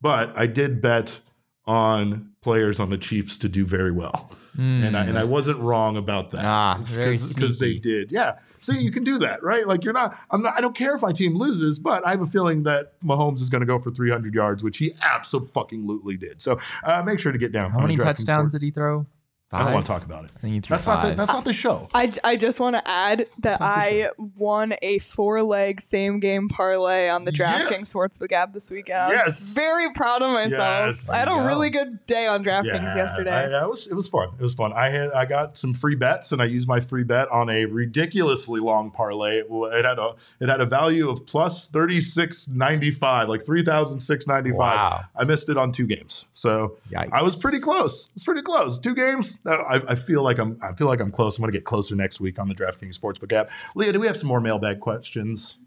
[0.00, 1.20] but I did bet
[1.66, 4.30] on players on the Chiefs to do very well.
[4.58, 6.42] And I and I wasn't wrong about that.
[6.42, 6.46] Hmm.
[6.46, 8.12] Ah, because they did.
[8.12, 8.34] Yeah.
[8.60, 9.66] See, you can do that, right?
[9.66, 12.20] Like you're not I'm not I don't care if my team loses, but I have
[12.20, 15.86] a feeling that Mahomes is going to go for 300 yards, which he absolutely fucking
[15.86, 16.42] lutely did.
[16.42, 17.70] So, uh, make sure to get down.
[17.70, 19.06] How many touchdowns did he throw?
[19.52, 20.30] I don't want to talk about it.
[20.36, 21.88] I think he threw That's not the, that's not the show.
[21.94, 27.08] I, I just want to add that I won a four leg same game parlay
[27.08, 27.62] on the Yeah.
[27.62, 28.98] DraftKings Sportsbook app this weekend.
[28.98, 29.52] I Yes.
[29.54, 30.86] very proud of myself.
[30.96, 31.10] Yes.
[31.10, 33.54] I had a There really good day on DraftKings yesterday.
[33.54, 34.28] I, I was, it was fun.
[34.38, 34.72] It was fun.
[34.72, 37.66] I had I got some free bets, and I used my free bet on a
[37.66, 39.38] ridiculously long parlay.
[39.38, 43.44] It, it had a it had a value of plus thirty six ninety five, like
[43.44, 44.58] three thousand six ninety five.
[44.58, 45.00] Wow.
[45.16, 47.10] I missed it on two games, so Yikes.
[47.12, 48.08] I was pretty close.
[48.14, 48.78] It's pretty close.
[48.78, 49.40] Two games.
[49.44, 51.36] No, I, I feel like I'm I feel like I'm close.
[51.38, 53.50] I'm going to get closer next week on the DraftKings Sportsbook app.
[53.74, 55.58] Leah, do we have some more mailbag questions?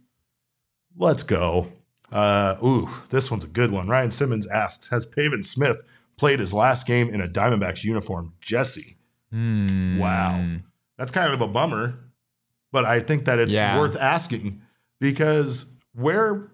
[0.97, 1.71] Let's go.
[2.11, 3.87] Uh, ooh, this one's a good one.
[3.89, 5.77] Ryan Simmons asks, has Pavin Smith
[6.17, 8.33] played his last game in a Diamondbacks uniform?
[8.39, 8.95] Jesse.
[9.31, 9.97] Hmm.
[9.97, 10.45] Wow.
[10.97, 11.99] That's kind of a bummer,
[12.71, 13.77] but I think that it's Yeah.
[13.77, 14.61] worth asking
[15.01, 16.49] because where,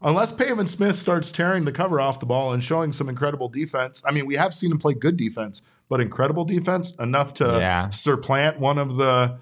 [0.00, 4.02] unless Pavin Smith starts tearing the cover off the ball and showing some incredible defense,
[4.06, 7.90] I mean, we have seen him play good defense, but incredible defense enough to Yeah.
[7.90, 9.38] supplant one of the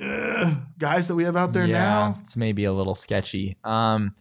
[0.00, 2.18] uh, guys that we have out there yeah, now.
[2.22, 3.56] it's maybe a little sketchy.
[3.62, 4.14] Um,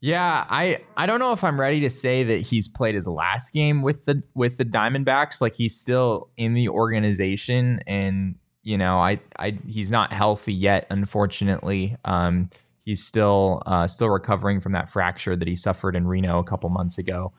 [0.00, 3.52] yeah, I I don't know if I'm ready to say that he's played his last
[3.52, 5.40] game with the with the Diamondbacks.
[5.40, 10.86] Like he's still in the organization, and you know, I I he's not healthy yet,
[10.90, 11.96] unfortunately.
[12.04, 12.50] Um,
[12.84, 16.68] he's still uh, still recovering from that fracture that he suffered in Reno a couple
[16.68, 17.32] months ago.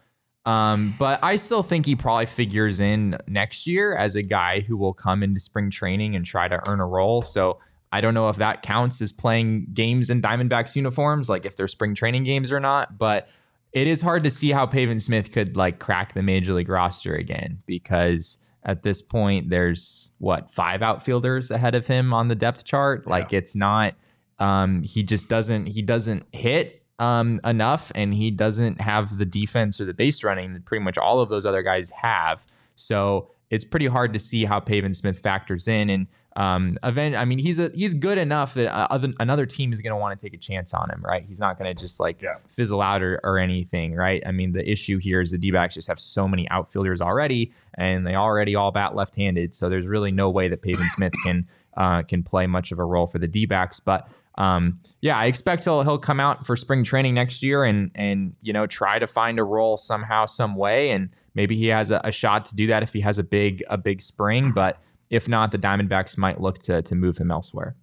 [0.47, 4.77] Um, but I still think he probably figures in next year as a guy who
[4.77, 7.21] will come into spring training and try to earn a role.
[7.21, 7.59] So
[7.91, 11.67] I don't know if that counts as playing games in Diamondbacks uniforms, like if they're
[11.67, 12.97] spring training games or not.
[12.97, 13.27] But
[13.73, 17.13] it is hard to see how Pavin Smith could like crack the major league roster
[17.13, 22.63] again because at this point there's what five outfielders ahead of him on the depth
[22.63, 23.05] chart.
[23.05, 23.95] Like it's not
[24.39, 29.79] um he just doesn't he doesn't hit um enough and he doesn't have the defense
[29.79, 32.45] or the base running that pretty much all of those other guys have.
[32.75, 37.15] So it's pretty hard to see how Pavin Smith factors in and um, event.
[37.15, 39.97] I mean, he's a he's good enough that uh, other, another team is going to
[39.97, 41.25] want to take a chance on him, right?
[41.25, 42.35] He's not going to just like Yeah.
[42.47, 44.21] fizzle out or, or anything, right?
[44.23, 48.05] I mean, the issue here is the D-backs just have so many outfielders already, and
[48.05, 52.03] they already all bat left-handed, so there's really no way that Pavin Smith can uh,
[52.03, 54.07] can play much of a role for the D-backs, but.
[54.37, 58.35] Um, yeah, I expect he'll he'll come out for spring training next year and and
[58.41, 62.01] you know try to find a role somehow, some way, and maybe he has a,
[62.03, 64.51] a shot to do that if he has a big a big spring.
[64.53, 67.75] But if not, the Diamondbacks might look to to move him elsewhere.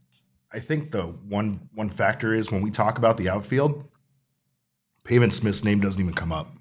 [0.53, 3.85] I think the one one factor is when we talk about the outfield,
[5.05, 6.53] Pavin Smith's name doesn't even come up.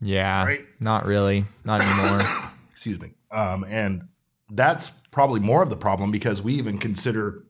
[0.00, 0.64] Yeah, Right.
[0.80, 2.26] not really, not anymore.
[2.72, 3.12] Excuse me.
[3.30, 4.08] Um, and
[4.50, 7.44] that's probably more of the problem because we even consider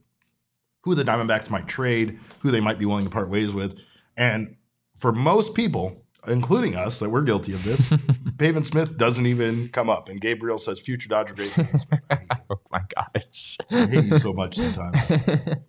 [0.83, 3.79] who the Diamondbacks might trade, who they might be willing to part ways with,
[4.17, 4.57] and
[4.97, 7.93] for most people, including us, that we're guilty of this,
[8.39, 10.09] Pavin Smith doesn't even come up.
[10.09, 12.45] And Gabriel says, "Future Dodger great." Pavin Smith." I hate you.
[12.51, 13.59] oh my gosh.
[13.71, 14.99] I hate you so much sometimes.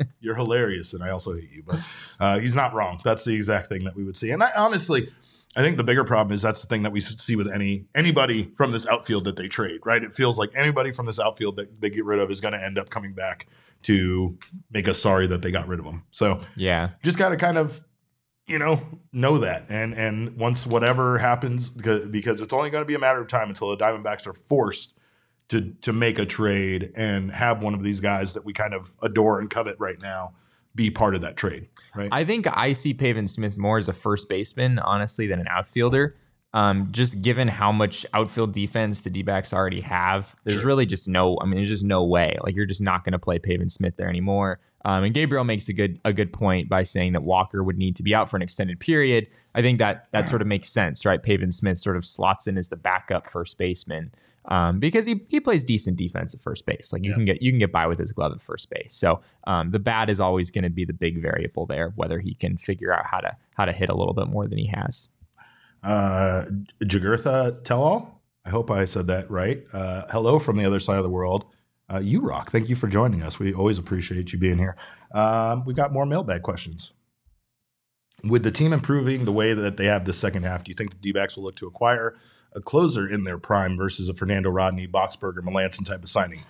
[0.20, 1.64] You're hilarious, and I also hate you.
[1.66, 1.80] But
[2.20, 3.00] uh, he's not wrong.
[3.04, 4.30] That's the exact thing that we would see.
[4.30, 5.10] And I, honestly,
[5.56, 8.52] I think the bigger problem is that's the thing that we see with any anybody
[8.56, 9.82] from this outfield that they trade.
[9.84, 10.04] Right?
[10.04, 12.64] It feels like anybody from this outfield that they get rid of is going to
[12.64, 13.48] end up coming back
[13.84, 14.38] to
[14.72, 16.04] make us sorry that they got rid of them.
[16.12, 17.84] So yeah, just got to kind of
[18.48, 22.88] you know know that and and once whatever happens because because it's only going to
[22.88, 24.94] be a matter of time until the diamondbacks are forced
[25.50, 28.96] to to make a trade and have one of these guys that we kind of
[29.02, 30.34] adore and covet right now
[30.76, 33.94] be part of that trade right I think I see Pavin Smith more as a
[33.94, 36.18] first baseman, honestly, than an outfielder.
[36.56, 40.68] Um, just given how much outfield defense the D backs already have, there's Sure.
[40.68, 41.38] really just no.
[41.42, 42.38] I mean, there's just no way.
[42.44, 44.60] Like you're just not going to play Pavin Smith there anymore.
[44.86, 47.96] Um, and Gabriel makes a good a good point by saying that Walker would need
[47.96, 49.28] to be out for an extended period.
[49.56, 51.24] I think that that sort of makes sense, right?
[51.24, 54.12] Pavin Smith sort of slots in as the backup first baseman
[54.46, 56.92] um, because he, he plays decent defense at first base.
[56.92, 57.16] Like you Yeah.
[57.16, 58.94] can get you can get by with his glove at first base.
[58.94, 62.36] So um, the bat is always going to be the big variable there, whether he
[62.36, 65.08] can figure out how to how to hit a little bit more than he has.
[65.84, 66.46] Uh
[66.82, 68.22] jagurtha tell all.
[68.46, 69.64] I hope i said that right.
[69.74, 71.46] Uh hello from the other side of the world.
[71.92, 72.52] Uh you rock.
[72.52, 73.38] Thank you for joining us.
[73.38, 74.78] We always appreciate you being here.
[75.14, 76.94] Um we've got more mailbag questions.
[78.24, 80.92] With the team improving the way that they have the second half do you think
[80.92, 82.16] the d-backs will look to acquire
[82.56, 86.44] a closer in their prime versus a fernando rodney boxberger Melancon type of signing?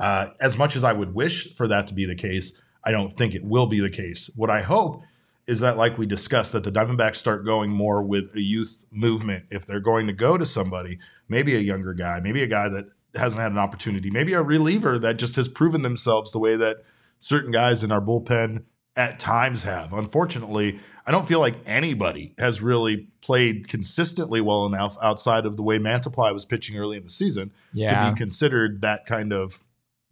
[0.00, 3.12] Uh, as much as i would wish for that to be the case i don't
[3.12, 4.30] think it will be the case.
[4.34, 5.02] What i hope
[5.50, 9.46] is that like we discussed that the Diamondbacks start going more with a youth movement
[9.50, 10.96] if they're going to go to somebody,
[11.28, 12.84] maybe a younger guy, maybe a guy that
[13.16, 16.84] hasn't had an opportunity, maybe a reliever that just has proven themselves the way that
[17.18, 18.62] certain guys in our bullpen
[18.94, 19.92] at times have.
[19.92, 25.64] Unfortunately, I don't feel like anybody has really played consistently well enough outside of the
[25.64, 28.04] way Mantiply was pitching early in the season Yeah.
[28.04, 29.64] to be considered that kind of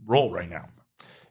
[0.05, 0.66] role right now.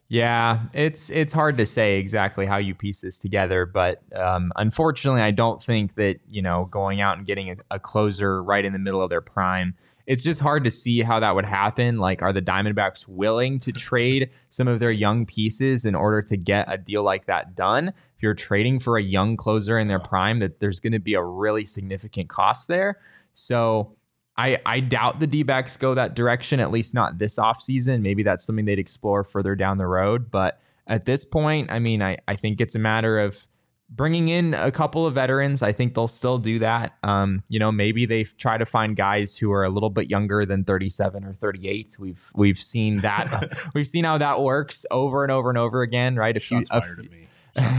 [0.10, 5.22] Yeah, it's it's hard to say exactly how you piece this together, but um, unfortunately,
[5.22, 8.72] I don't think that you know going out and getting a, a closer right in
[8.72, 9.76] the middle of their prime.
[10.06, 11.98] It's just hard to see how that would happen.
[11.98, 16.38] Like, are the Diamondbacks willing to trade some of their young pieces in order to
[16.38, 17.90] get a deal like that done?
[17.90, 21.16] If you're trading for a young closer in their prime, that there's going to be
[21.16, 23.00] a really significant cost there.
[23.34, 23.98] So
[24.38, 28.02] I, I doubt the D backs go that direction, at least not this offseason.
[28.02, 30.30] Maybe that's something they'd explore further down the road.
[30.30, 33.48] But at this point, I mean, I, I think it's a matter of
[33.90, 35.62] bringing in a couple of veterans.
[35.62, 36.98] I think they'll still do that.
[37.04, 40.46] Um, you know, maybe they try to find guys who are a little bit younger
[40.46, 41.96] than 37 or 38.
[42.00, 46.16] We've we've seen that we've seen how that works over and over and over again,
[46.16, 46.36] right?
[46.36, 46.82] A few, a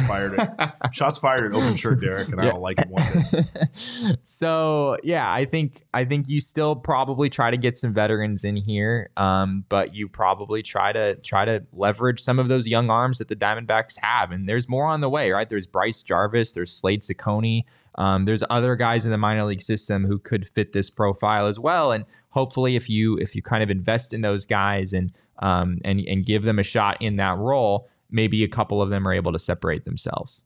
[0.07, 0.67] fired few- at me.
[0.67, 0.75] Shots fired.
[0.89, 4.19] At, shots fired at open shirt, Derek, and I don't like it one bit.
[4.25, 8.57] so yeah, I think I think you still probably try to get some veterans in
[8.57, 13.19] here, um, but you probably try to try to leverage some of those young arms
[13.19, 15.49] that the Diamondbacks have, and there's more on the way, right?
[15.49, 17.65] There's Bryce Jarvis, there's Slade Cecconi,
[17.97, 21.59] um, there's other guys in the minor league system who could fit this profile as
[21.59, 25.79] well, and hopefully, if you if you kind of invest in those guys and um,
[25.85, 29.13] and and give them a shot in that role maybe a couple of them are
[29.13, 30.43] able to separate themselves.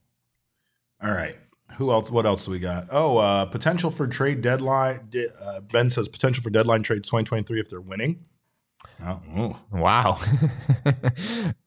[1.03, 1.37] All right.
[1.77, 2.11] Who else?
[2.11, 2.89] What else do we got?
[2.91, 5.11] Oh, uh, potential for trade deadline.
[5.41, 8.25] Uh, ben says potential for deadline trades 2023 if they're winning.
[9.05, 10.21] Oh, wow.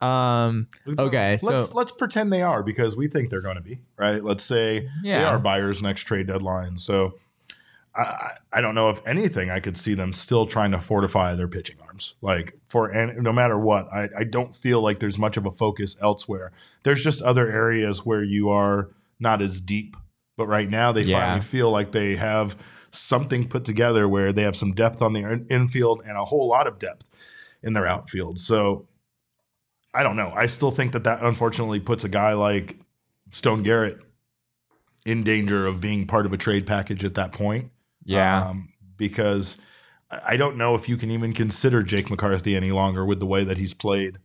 [0.00, 0.68] um,
[0.98, 4.24] okay, let's let's pretend they are because we think they're going to be right.
[4.24, 5.18] Let's say yeah.
[5.18, 6.78] they are buyers next trade deadline.
[6.78, 7.18] So
[7.96, 11.48] I, I don't know if anything I could see them still trying to fortify their
[11.48, 12.14] pitching arms.
[12.20, 15.50] Like for and no matter what, I, I don't feel like there's much of a
[15.50, 16.52] focus elsewhere.
[16.82, 19.96] There's just other areas where you are not as deep.
[20.36, 21.18] But right now they yeah.
[21.18, 22.56] finally feel like they have
[22.90, 26.66] something put together where they have some depth on the infield and a whole lot
[26.66, 27.08] of depth
[27.62, 28.38] in their outfield.
[28.38, 28.86] So
[29.94, 30.32] I don't know.
[30.36, 32.78] I still think that that unfortunately puts a guy like
[33.30, 33.98] Stone Garrett
[35.06, 37.70] in danger of being part of a trade package at that point.
[38.06, 38.48] Yeah.
[38.48, 39.56] Um, because
[40.10, 43.44] I don't know if you can even consider Jake McCarthy any longer with the way
[43.44, 44.18] that he's played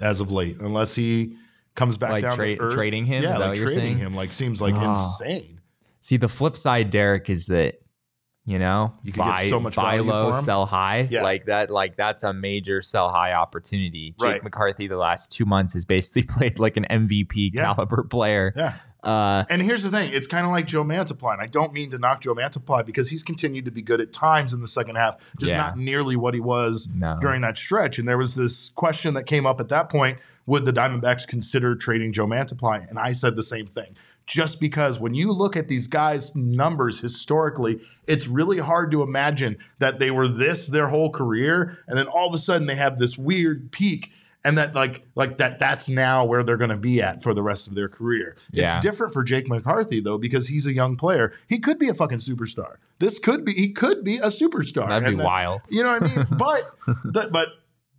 [0.00, 1.36] as of late, unless he
[1.74, 2.74] comes back like down tra- to earth.
[2.74, 3.22] trading him.
[3.22, 4.92] Yeah, like trading him like seems like oh.
[4.92, 5.60] insane.
[6.00, 7.80] See, the flip side, Derek, is that
[8.46, 11.08] you know you can buy, get so much buy low, sell high.
[11.10, 11.22] Yeah.
[11.22, 11.70] Like that.
[11.70, 14.14] Like that's a major sell high opportunity.
[14.20, 14.42] Jake right.
[14.44, 17.62] McCarthy, the last two months, has basically played like an MVP yeah.
[17.62, 18.52] caliber player.
[18.54, 18.74] Yeah.
[19.04, 21.32] Uh, and here's the thing: it's kind of like Joe Mantiply.
[21.32, 24.12] And I don't mean to knock Joe Mantiply because he's continued to be good at
[24.12, 25.58] times in the second half, just yeah.
[25.58, 27.18] not nearly what he was no.
[27.20, 27.98] during that stretch.
[27.98, 31.74] And there was this question that came up at that point: Would the Diamondbacks consider
[31.76, 32.88] trading Joe Mantiply?
[32.88, 33.94] And I said the same thing.
[34.26, 39.58] Just because when you look at these guys' numbers historically, it's really hard to imagine
[39.80, 42.98] that they were this their whole career, and then all of a sudden they have
[42.98, 44.12] this weird peak
[44.44, 47.42] and that like like that that's now where they're going to be at for the
[47.42, 48.36] rest of their career.
[48.52, 48.76] Yeah.
[48.76, 51.32] It's different for Jake McCarthy though because he's a young player.
[51.48, 52.76] He could be a fucking superstar.
[52.98, 54.88] This could be he could be a superstar.
[54.88, 55.62] That'd and be wild.
[55.68, 56.26] You know what I mean?
[56.38, 56.62] but
[57.04, 57.48] the, but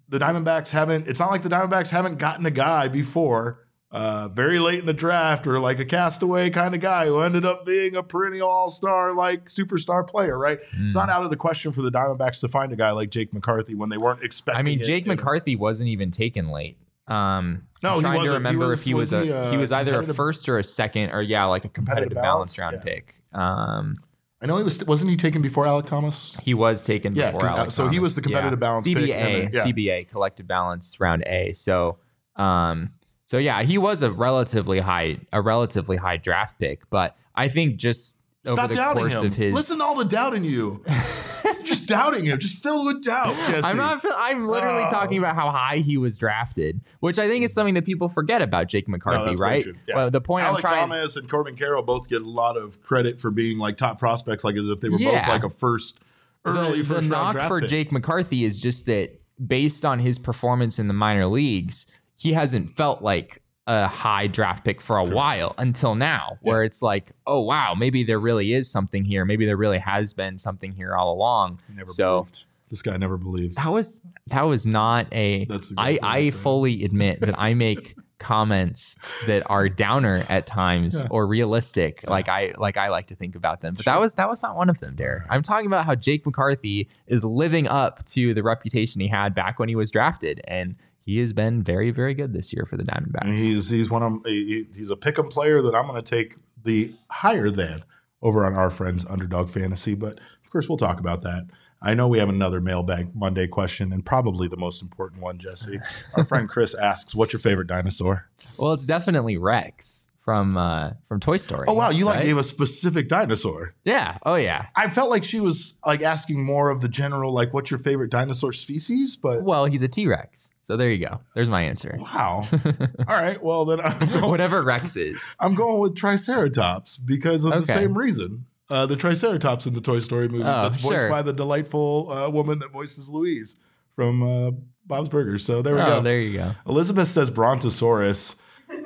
[0.07, 1.07] the Diamondbacks haven't.
[1.07, 4.93] It's not like the Diamondbacks haven't gotten a guy before uh, very late in the
[4.93, 8.69] draft or like a castaway kind of guy who ended up being a perennial all
[8.69, 10.59] star, like superstar player, right?
[10.75, 10.85] Mm.
[10.85, 11.11] It's not hmm.
[11.11, 13.89] out of the question for the Diamondbacks to find a guy like Jake McCarthy when
[13.89, 14.59] they weren't expecting.
[14.59, 16.77] I mean, Jake it, McCarthy wasn't even taken late.
[17.07, 19.71] Um, no, I'm trying to remember he was, if he was, was a he was
[19.71, 22.83] either a first or a second or yeah, like a competitive, competitive balance, round yeah.
[22.83, 23.15] pick.
[23.31, 23.95] Um,
[24.41, 24.83] I know he was.
[24.85, 26.35] Wasn't he taken before Alek Thomas?
[26.41, 27.71] He was taken yeah, before Alek.
[27.71, 27.93] So Thomas.
[27.93, 28.67] he was the competitive yeah.
[28.67, 28.87] balance.
[28.87, 29.63] CBA, pick, yeah.
[29.63, 31.53] CBA, collective balance round A.
[31.53, 31.99] So,
[32.35, 32.91] um,
[33.25, 37.77] so yeah, he was a relatively high a relatively high draft pick, but I think
[37.77, 39.25] just Stop over the doubting course him.
[39.25, 40.83] of his Listen to all the doubt in you.
[41.63, 43.63] just doubting him, just filled with doubt, Jesse.
[43.63, 44.91] I'm not I'm literally oh.
[44.91, 47.55] talking about how high he was drafted, which I think is hmm.
[47.55, 49.65] something that people forget about Jake McCarthy, no, right?
[49.87, 49.95] Yeah.
[49.95, 52.81] Well, the point Alek I'm trying Thomas and Corbin Carroll both get a lot of
[52.83, 55.21] credit for being like top prospects, like as if they were yeah.
[55.21, 55.99] both like a first
[56.45, 57.69] early the, first the knock for pick.
[57.69, 62.75] Jake McCarthy is just that based on his performance in the minor leagues, he hasn't
[62.75, 66.67] felt like a high draft pick for a while until now, where yeah.
[66.67, 69.25] it's like, oh wow, maybe there really is something here.
[69.25, 71.59] Maybe there really has been something here all along.
[71.73, 72.45] Never so believed.
[72.69, 73.57] This guy never believed.
[73.57, 75.45] That was that was not a.
[75.45, 78.97] That's a I I fully admit that I make comments
[79.27, 81.07] that are downer at times yeah.
[81.09, 82.09] or realistic, yeah.
[82.09, 83.75] like I like I like to think about them.
[83.75, 83.93] But sure.
[83.93, 85.23] that was that was not one of them, Derek.
[85.29, 89.59] I'm talking about how Jake McCarthy is living up to the reputation he had back
[89.59, 90.75] when he was drafted, and
[91.05, 93.37] he has been very, very good this year for the Diamondbacks.
[93.37, 96.93] He's he's one of he, he's a pick'em player that I'm going to take the
[97.11, 97.83] higher than
[98.21, 99.93] over on our friends Underdog Fantasy.
[99.93, 101.45] But of course, we'll talk about that.
[101.81, 105.79] I know we have another mailbag Monday question, and probably the most important one, Jesse.
[106.15, 108.27] Our friend Chris asks, "What's your favorite dinosaur?"
[108.57, 111.65] Well, it's definitely Rex from uh from Toy Story.
[111.69, 112.15] Oh wow, you right?
[112.15, 113.75] like gave a specific dinosaur.
[113.85, 114.17] Yeah.
[114.25, 114.65] Oh yeah.
[114.75, 118.09] I felt like she was like asking more of the general like what's your favorite
[118.09, 120.51] dinosaur species, but Well, he's a T-Rex.
[120.63, 121.19] So there you go.
[121.35, 121.95] There's my answer.
[121.99, 122.43] Wow.
[123.07, 123.41] All right.
[123.41, 125.37] Well, then I'm going, whatever Rex is.
[125.39, 127.59] I'm going with Triceratops because of okay.
[127.59, 128.47] the same reason.
[128.67, 130.47] Uh, the Triceratops in the Toy Story movies.
[130.47, 131.09] Oh, That's voiced sure.
[131.09, 133.57] by the delightful uh, woman that voices Louise
[133.95, 134.51] from uh,
[134.87, 135.45] Bob's Burgers.
[135.45, 136.01] So there we oh, go.
[136.01, 136.53] There you go.
[136.67, 138.33] Elizabeth says Brontosaurus.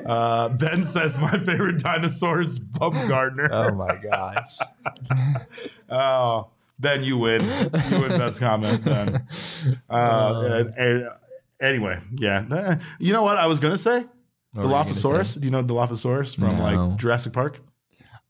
[0.05, 3.49] Uh, ben says my favorite dinosaur is Bumgarner.
[3.51, 4.57] oh my gosh.
[5.89, 7.43] oh, Ben, you win.
[7.89, 9.27] You win best comment, Ben.
[9.89, 11.09] Uh, and, and,
[11.61, 12.77] anyway, yeah.
[12.99, 14.05] You know what I was gonna say?
[14.53, 15.33] What were Dilophosaurus.
[15.33, 15.39] say?
[15.41, 16.63] Do you know Dilophosaurus from No.
[16.63, 17.59] like Jurassic Park?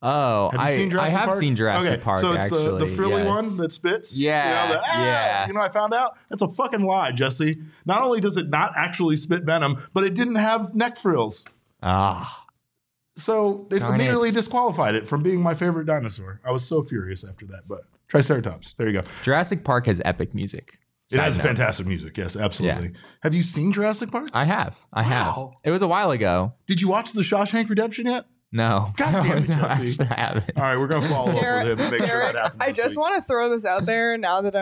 [0.01, 1.39] Oh, Have I, seen Jurassic I have Park?
[1.41, 2.21] seen Jurassic okay, Park.
[2.21, 3.27] So it's the, the frilly yes.
[3.27, 4.17] one that spits.
[4.17, 5.47] Yeah, You know, the, "Ah!" yeah.
[5.47, 7.61] You know, I found out that's a fucking lie, Jesse.
[7.85, 11.45] Not only does it not actually spit venom, but it didn't have neck frills.
[11.81, 12.45] Ah,
[13.17, 14.35] So they Darn immediately it.
[14.35, 16.39] disqualified it from being my favorite dinosaur.
[16.45, 17.67] I was so furious after that.
[17.67, 18.75] But Triceratops.
[18.77, 19.07] There you go.
[19.23, 20.79] Jurassic Park has epic music.
[21.11, 21.43] It Side has note.
[21.47, 22.17] fantastic music.
[22.17, 22.91] Yes, absolutely.
[23.23, 24.29] Have you seen Jurassic Park?
[24.33, 24.75] I have.
[24.93, 25.35] I have.
[25.63, 26.53] It was a while ago.
[26.67, 28.25] Did you watch The Shawshank Redemption yet?
[28.51, 28.91] No.
[28.97, 29.63] God damn it, no, Jesse.
[29.89, 30.51] actually, I haven't.
[30.57, 32.61] All right, we're gonna follow Derek, up with him and make sure that happens.
[32.63, 32.97] I just week.
[32.99, 34.55] want to throw this out there now that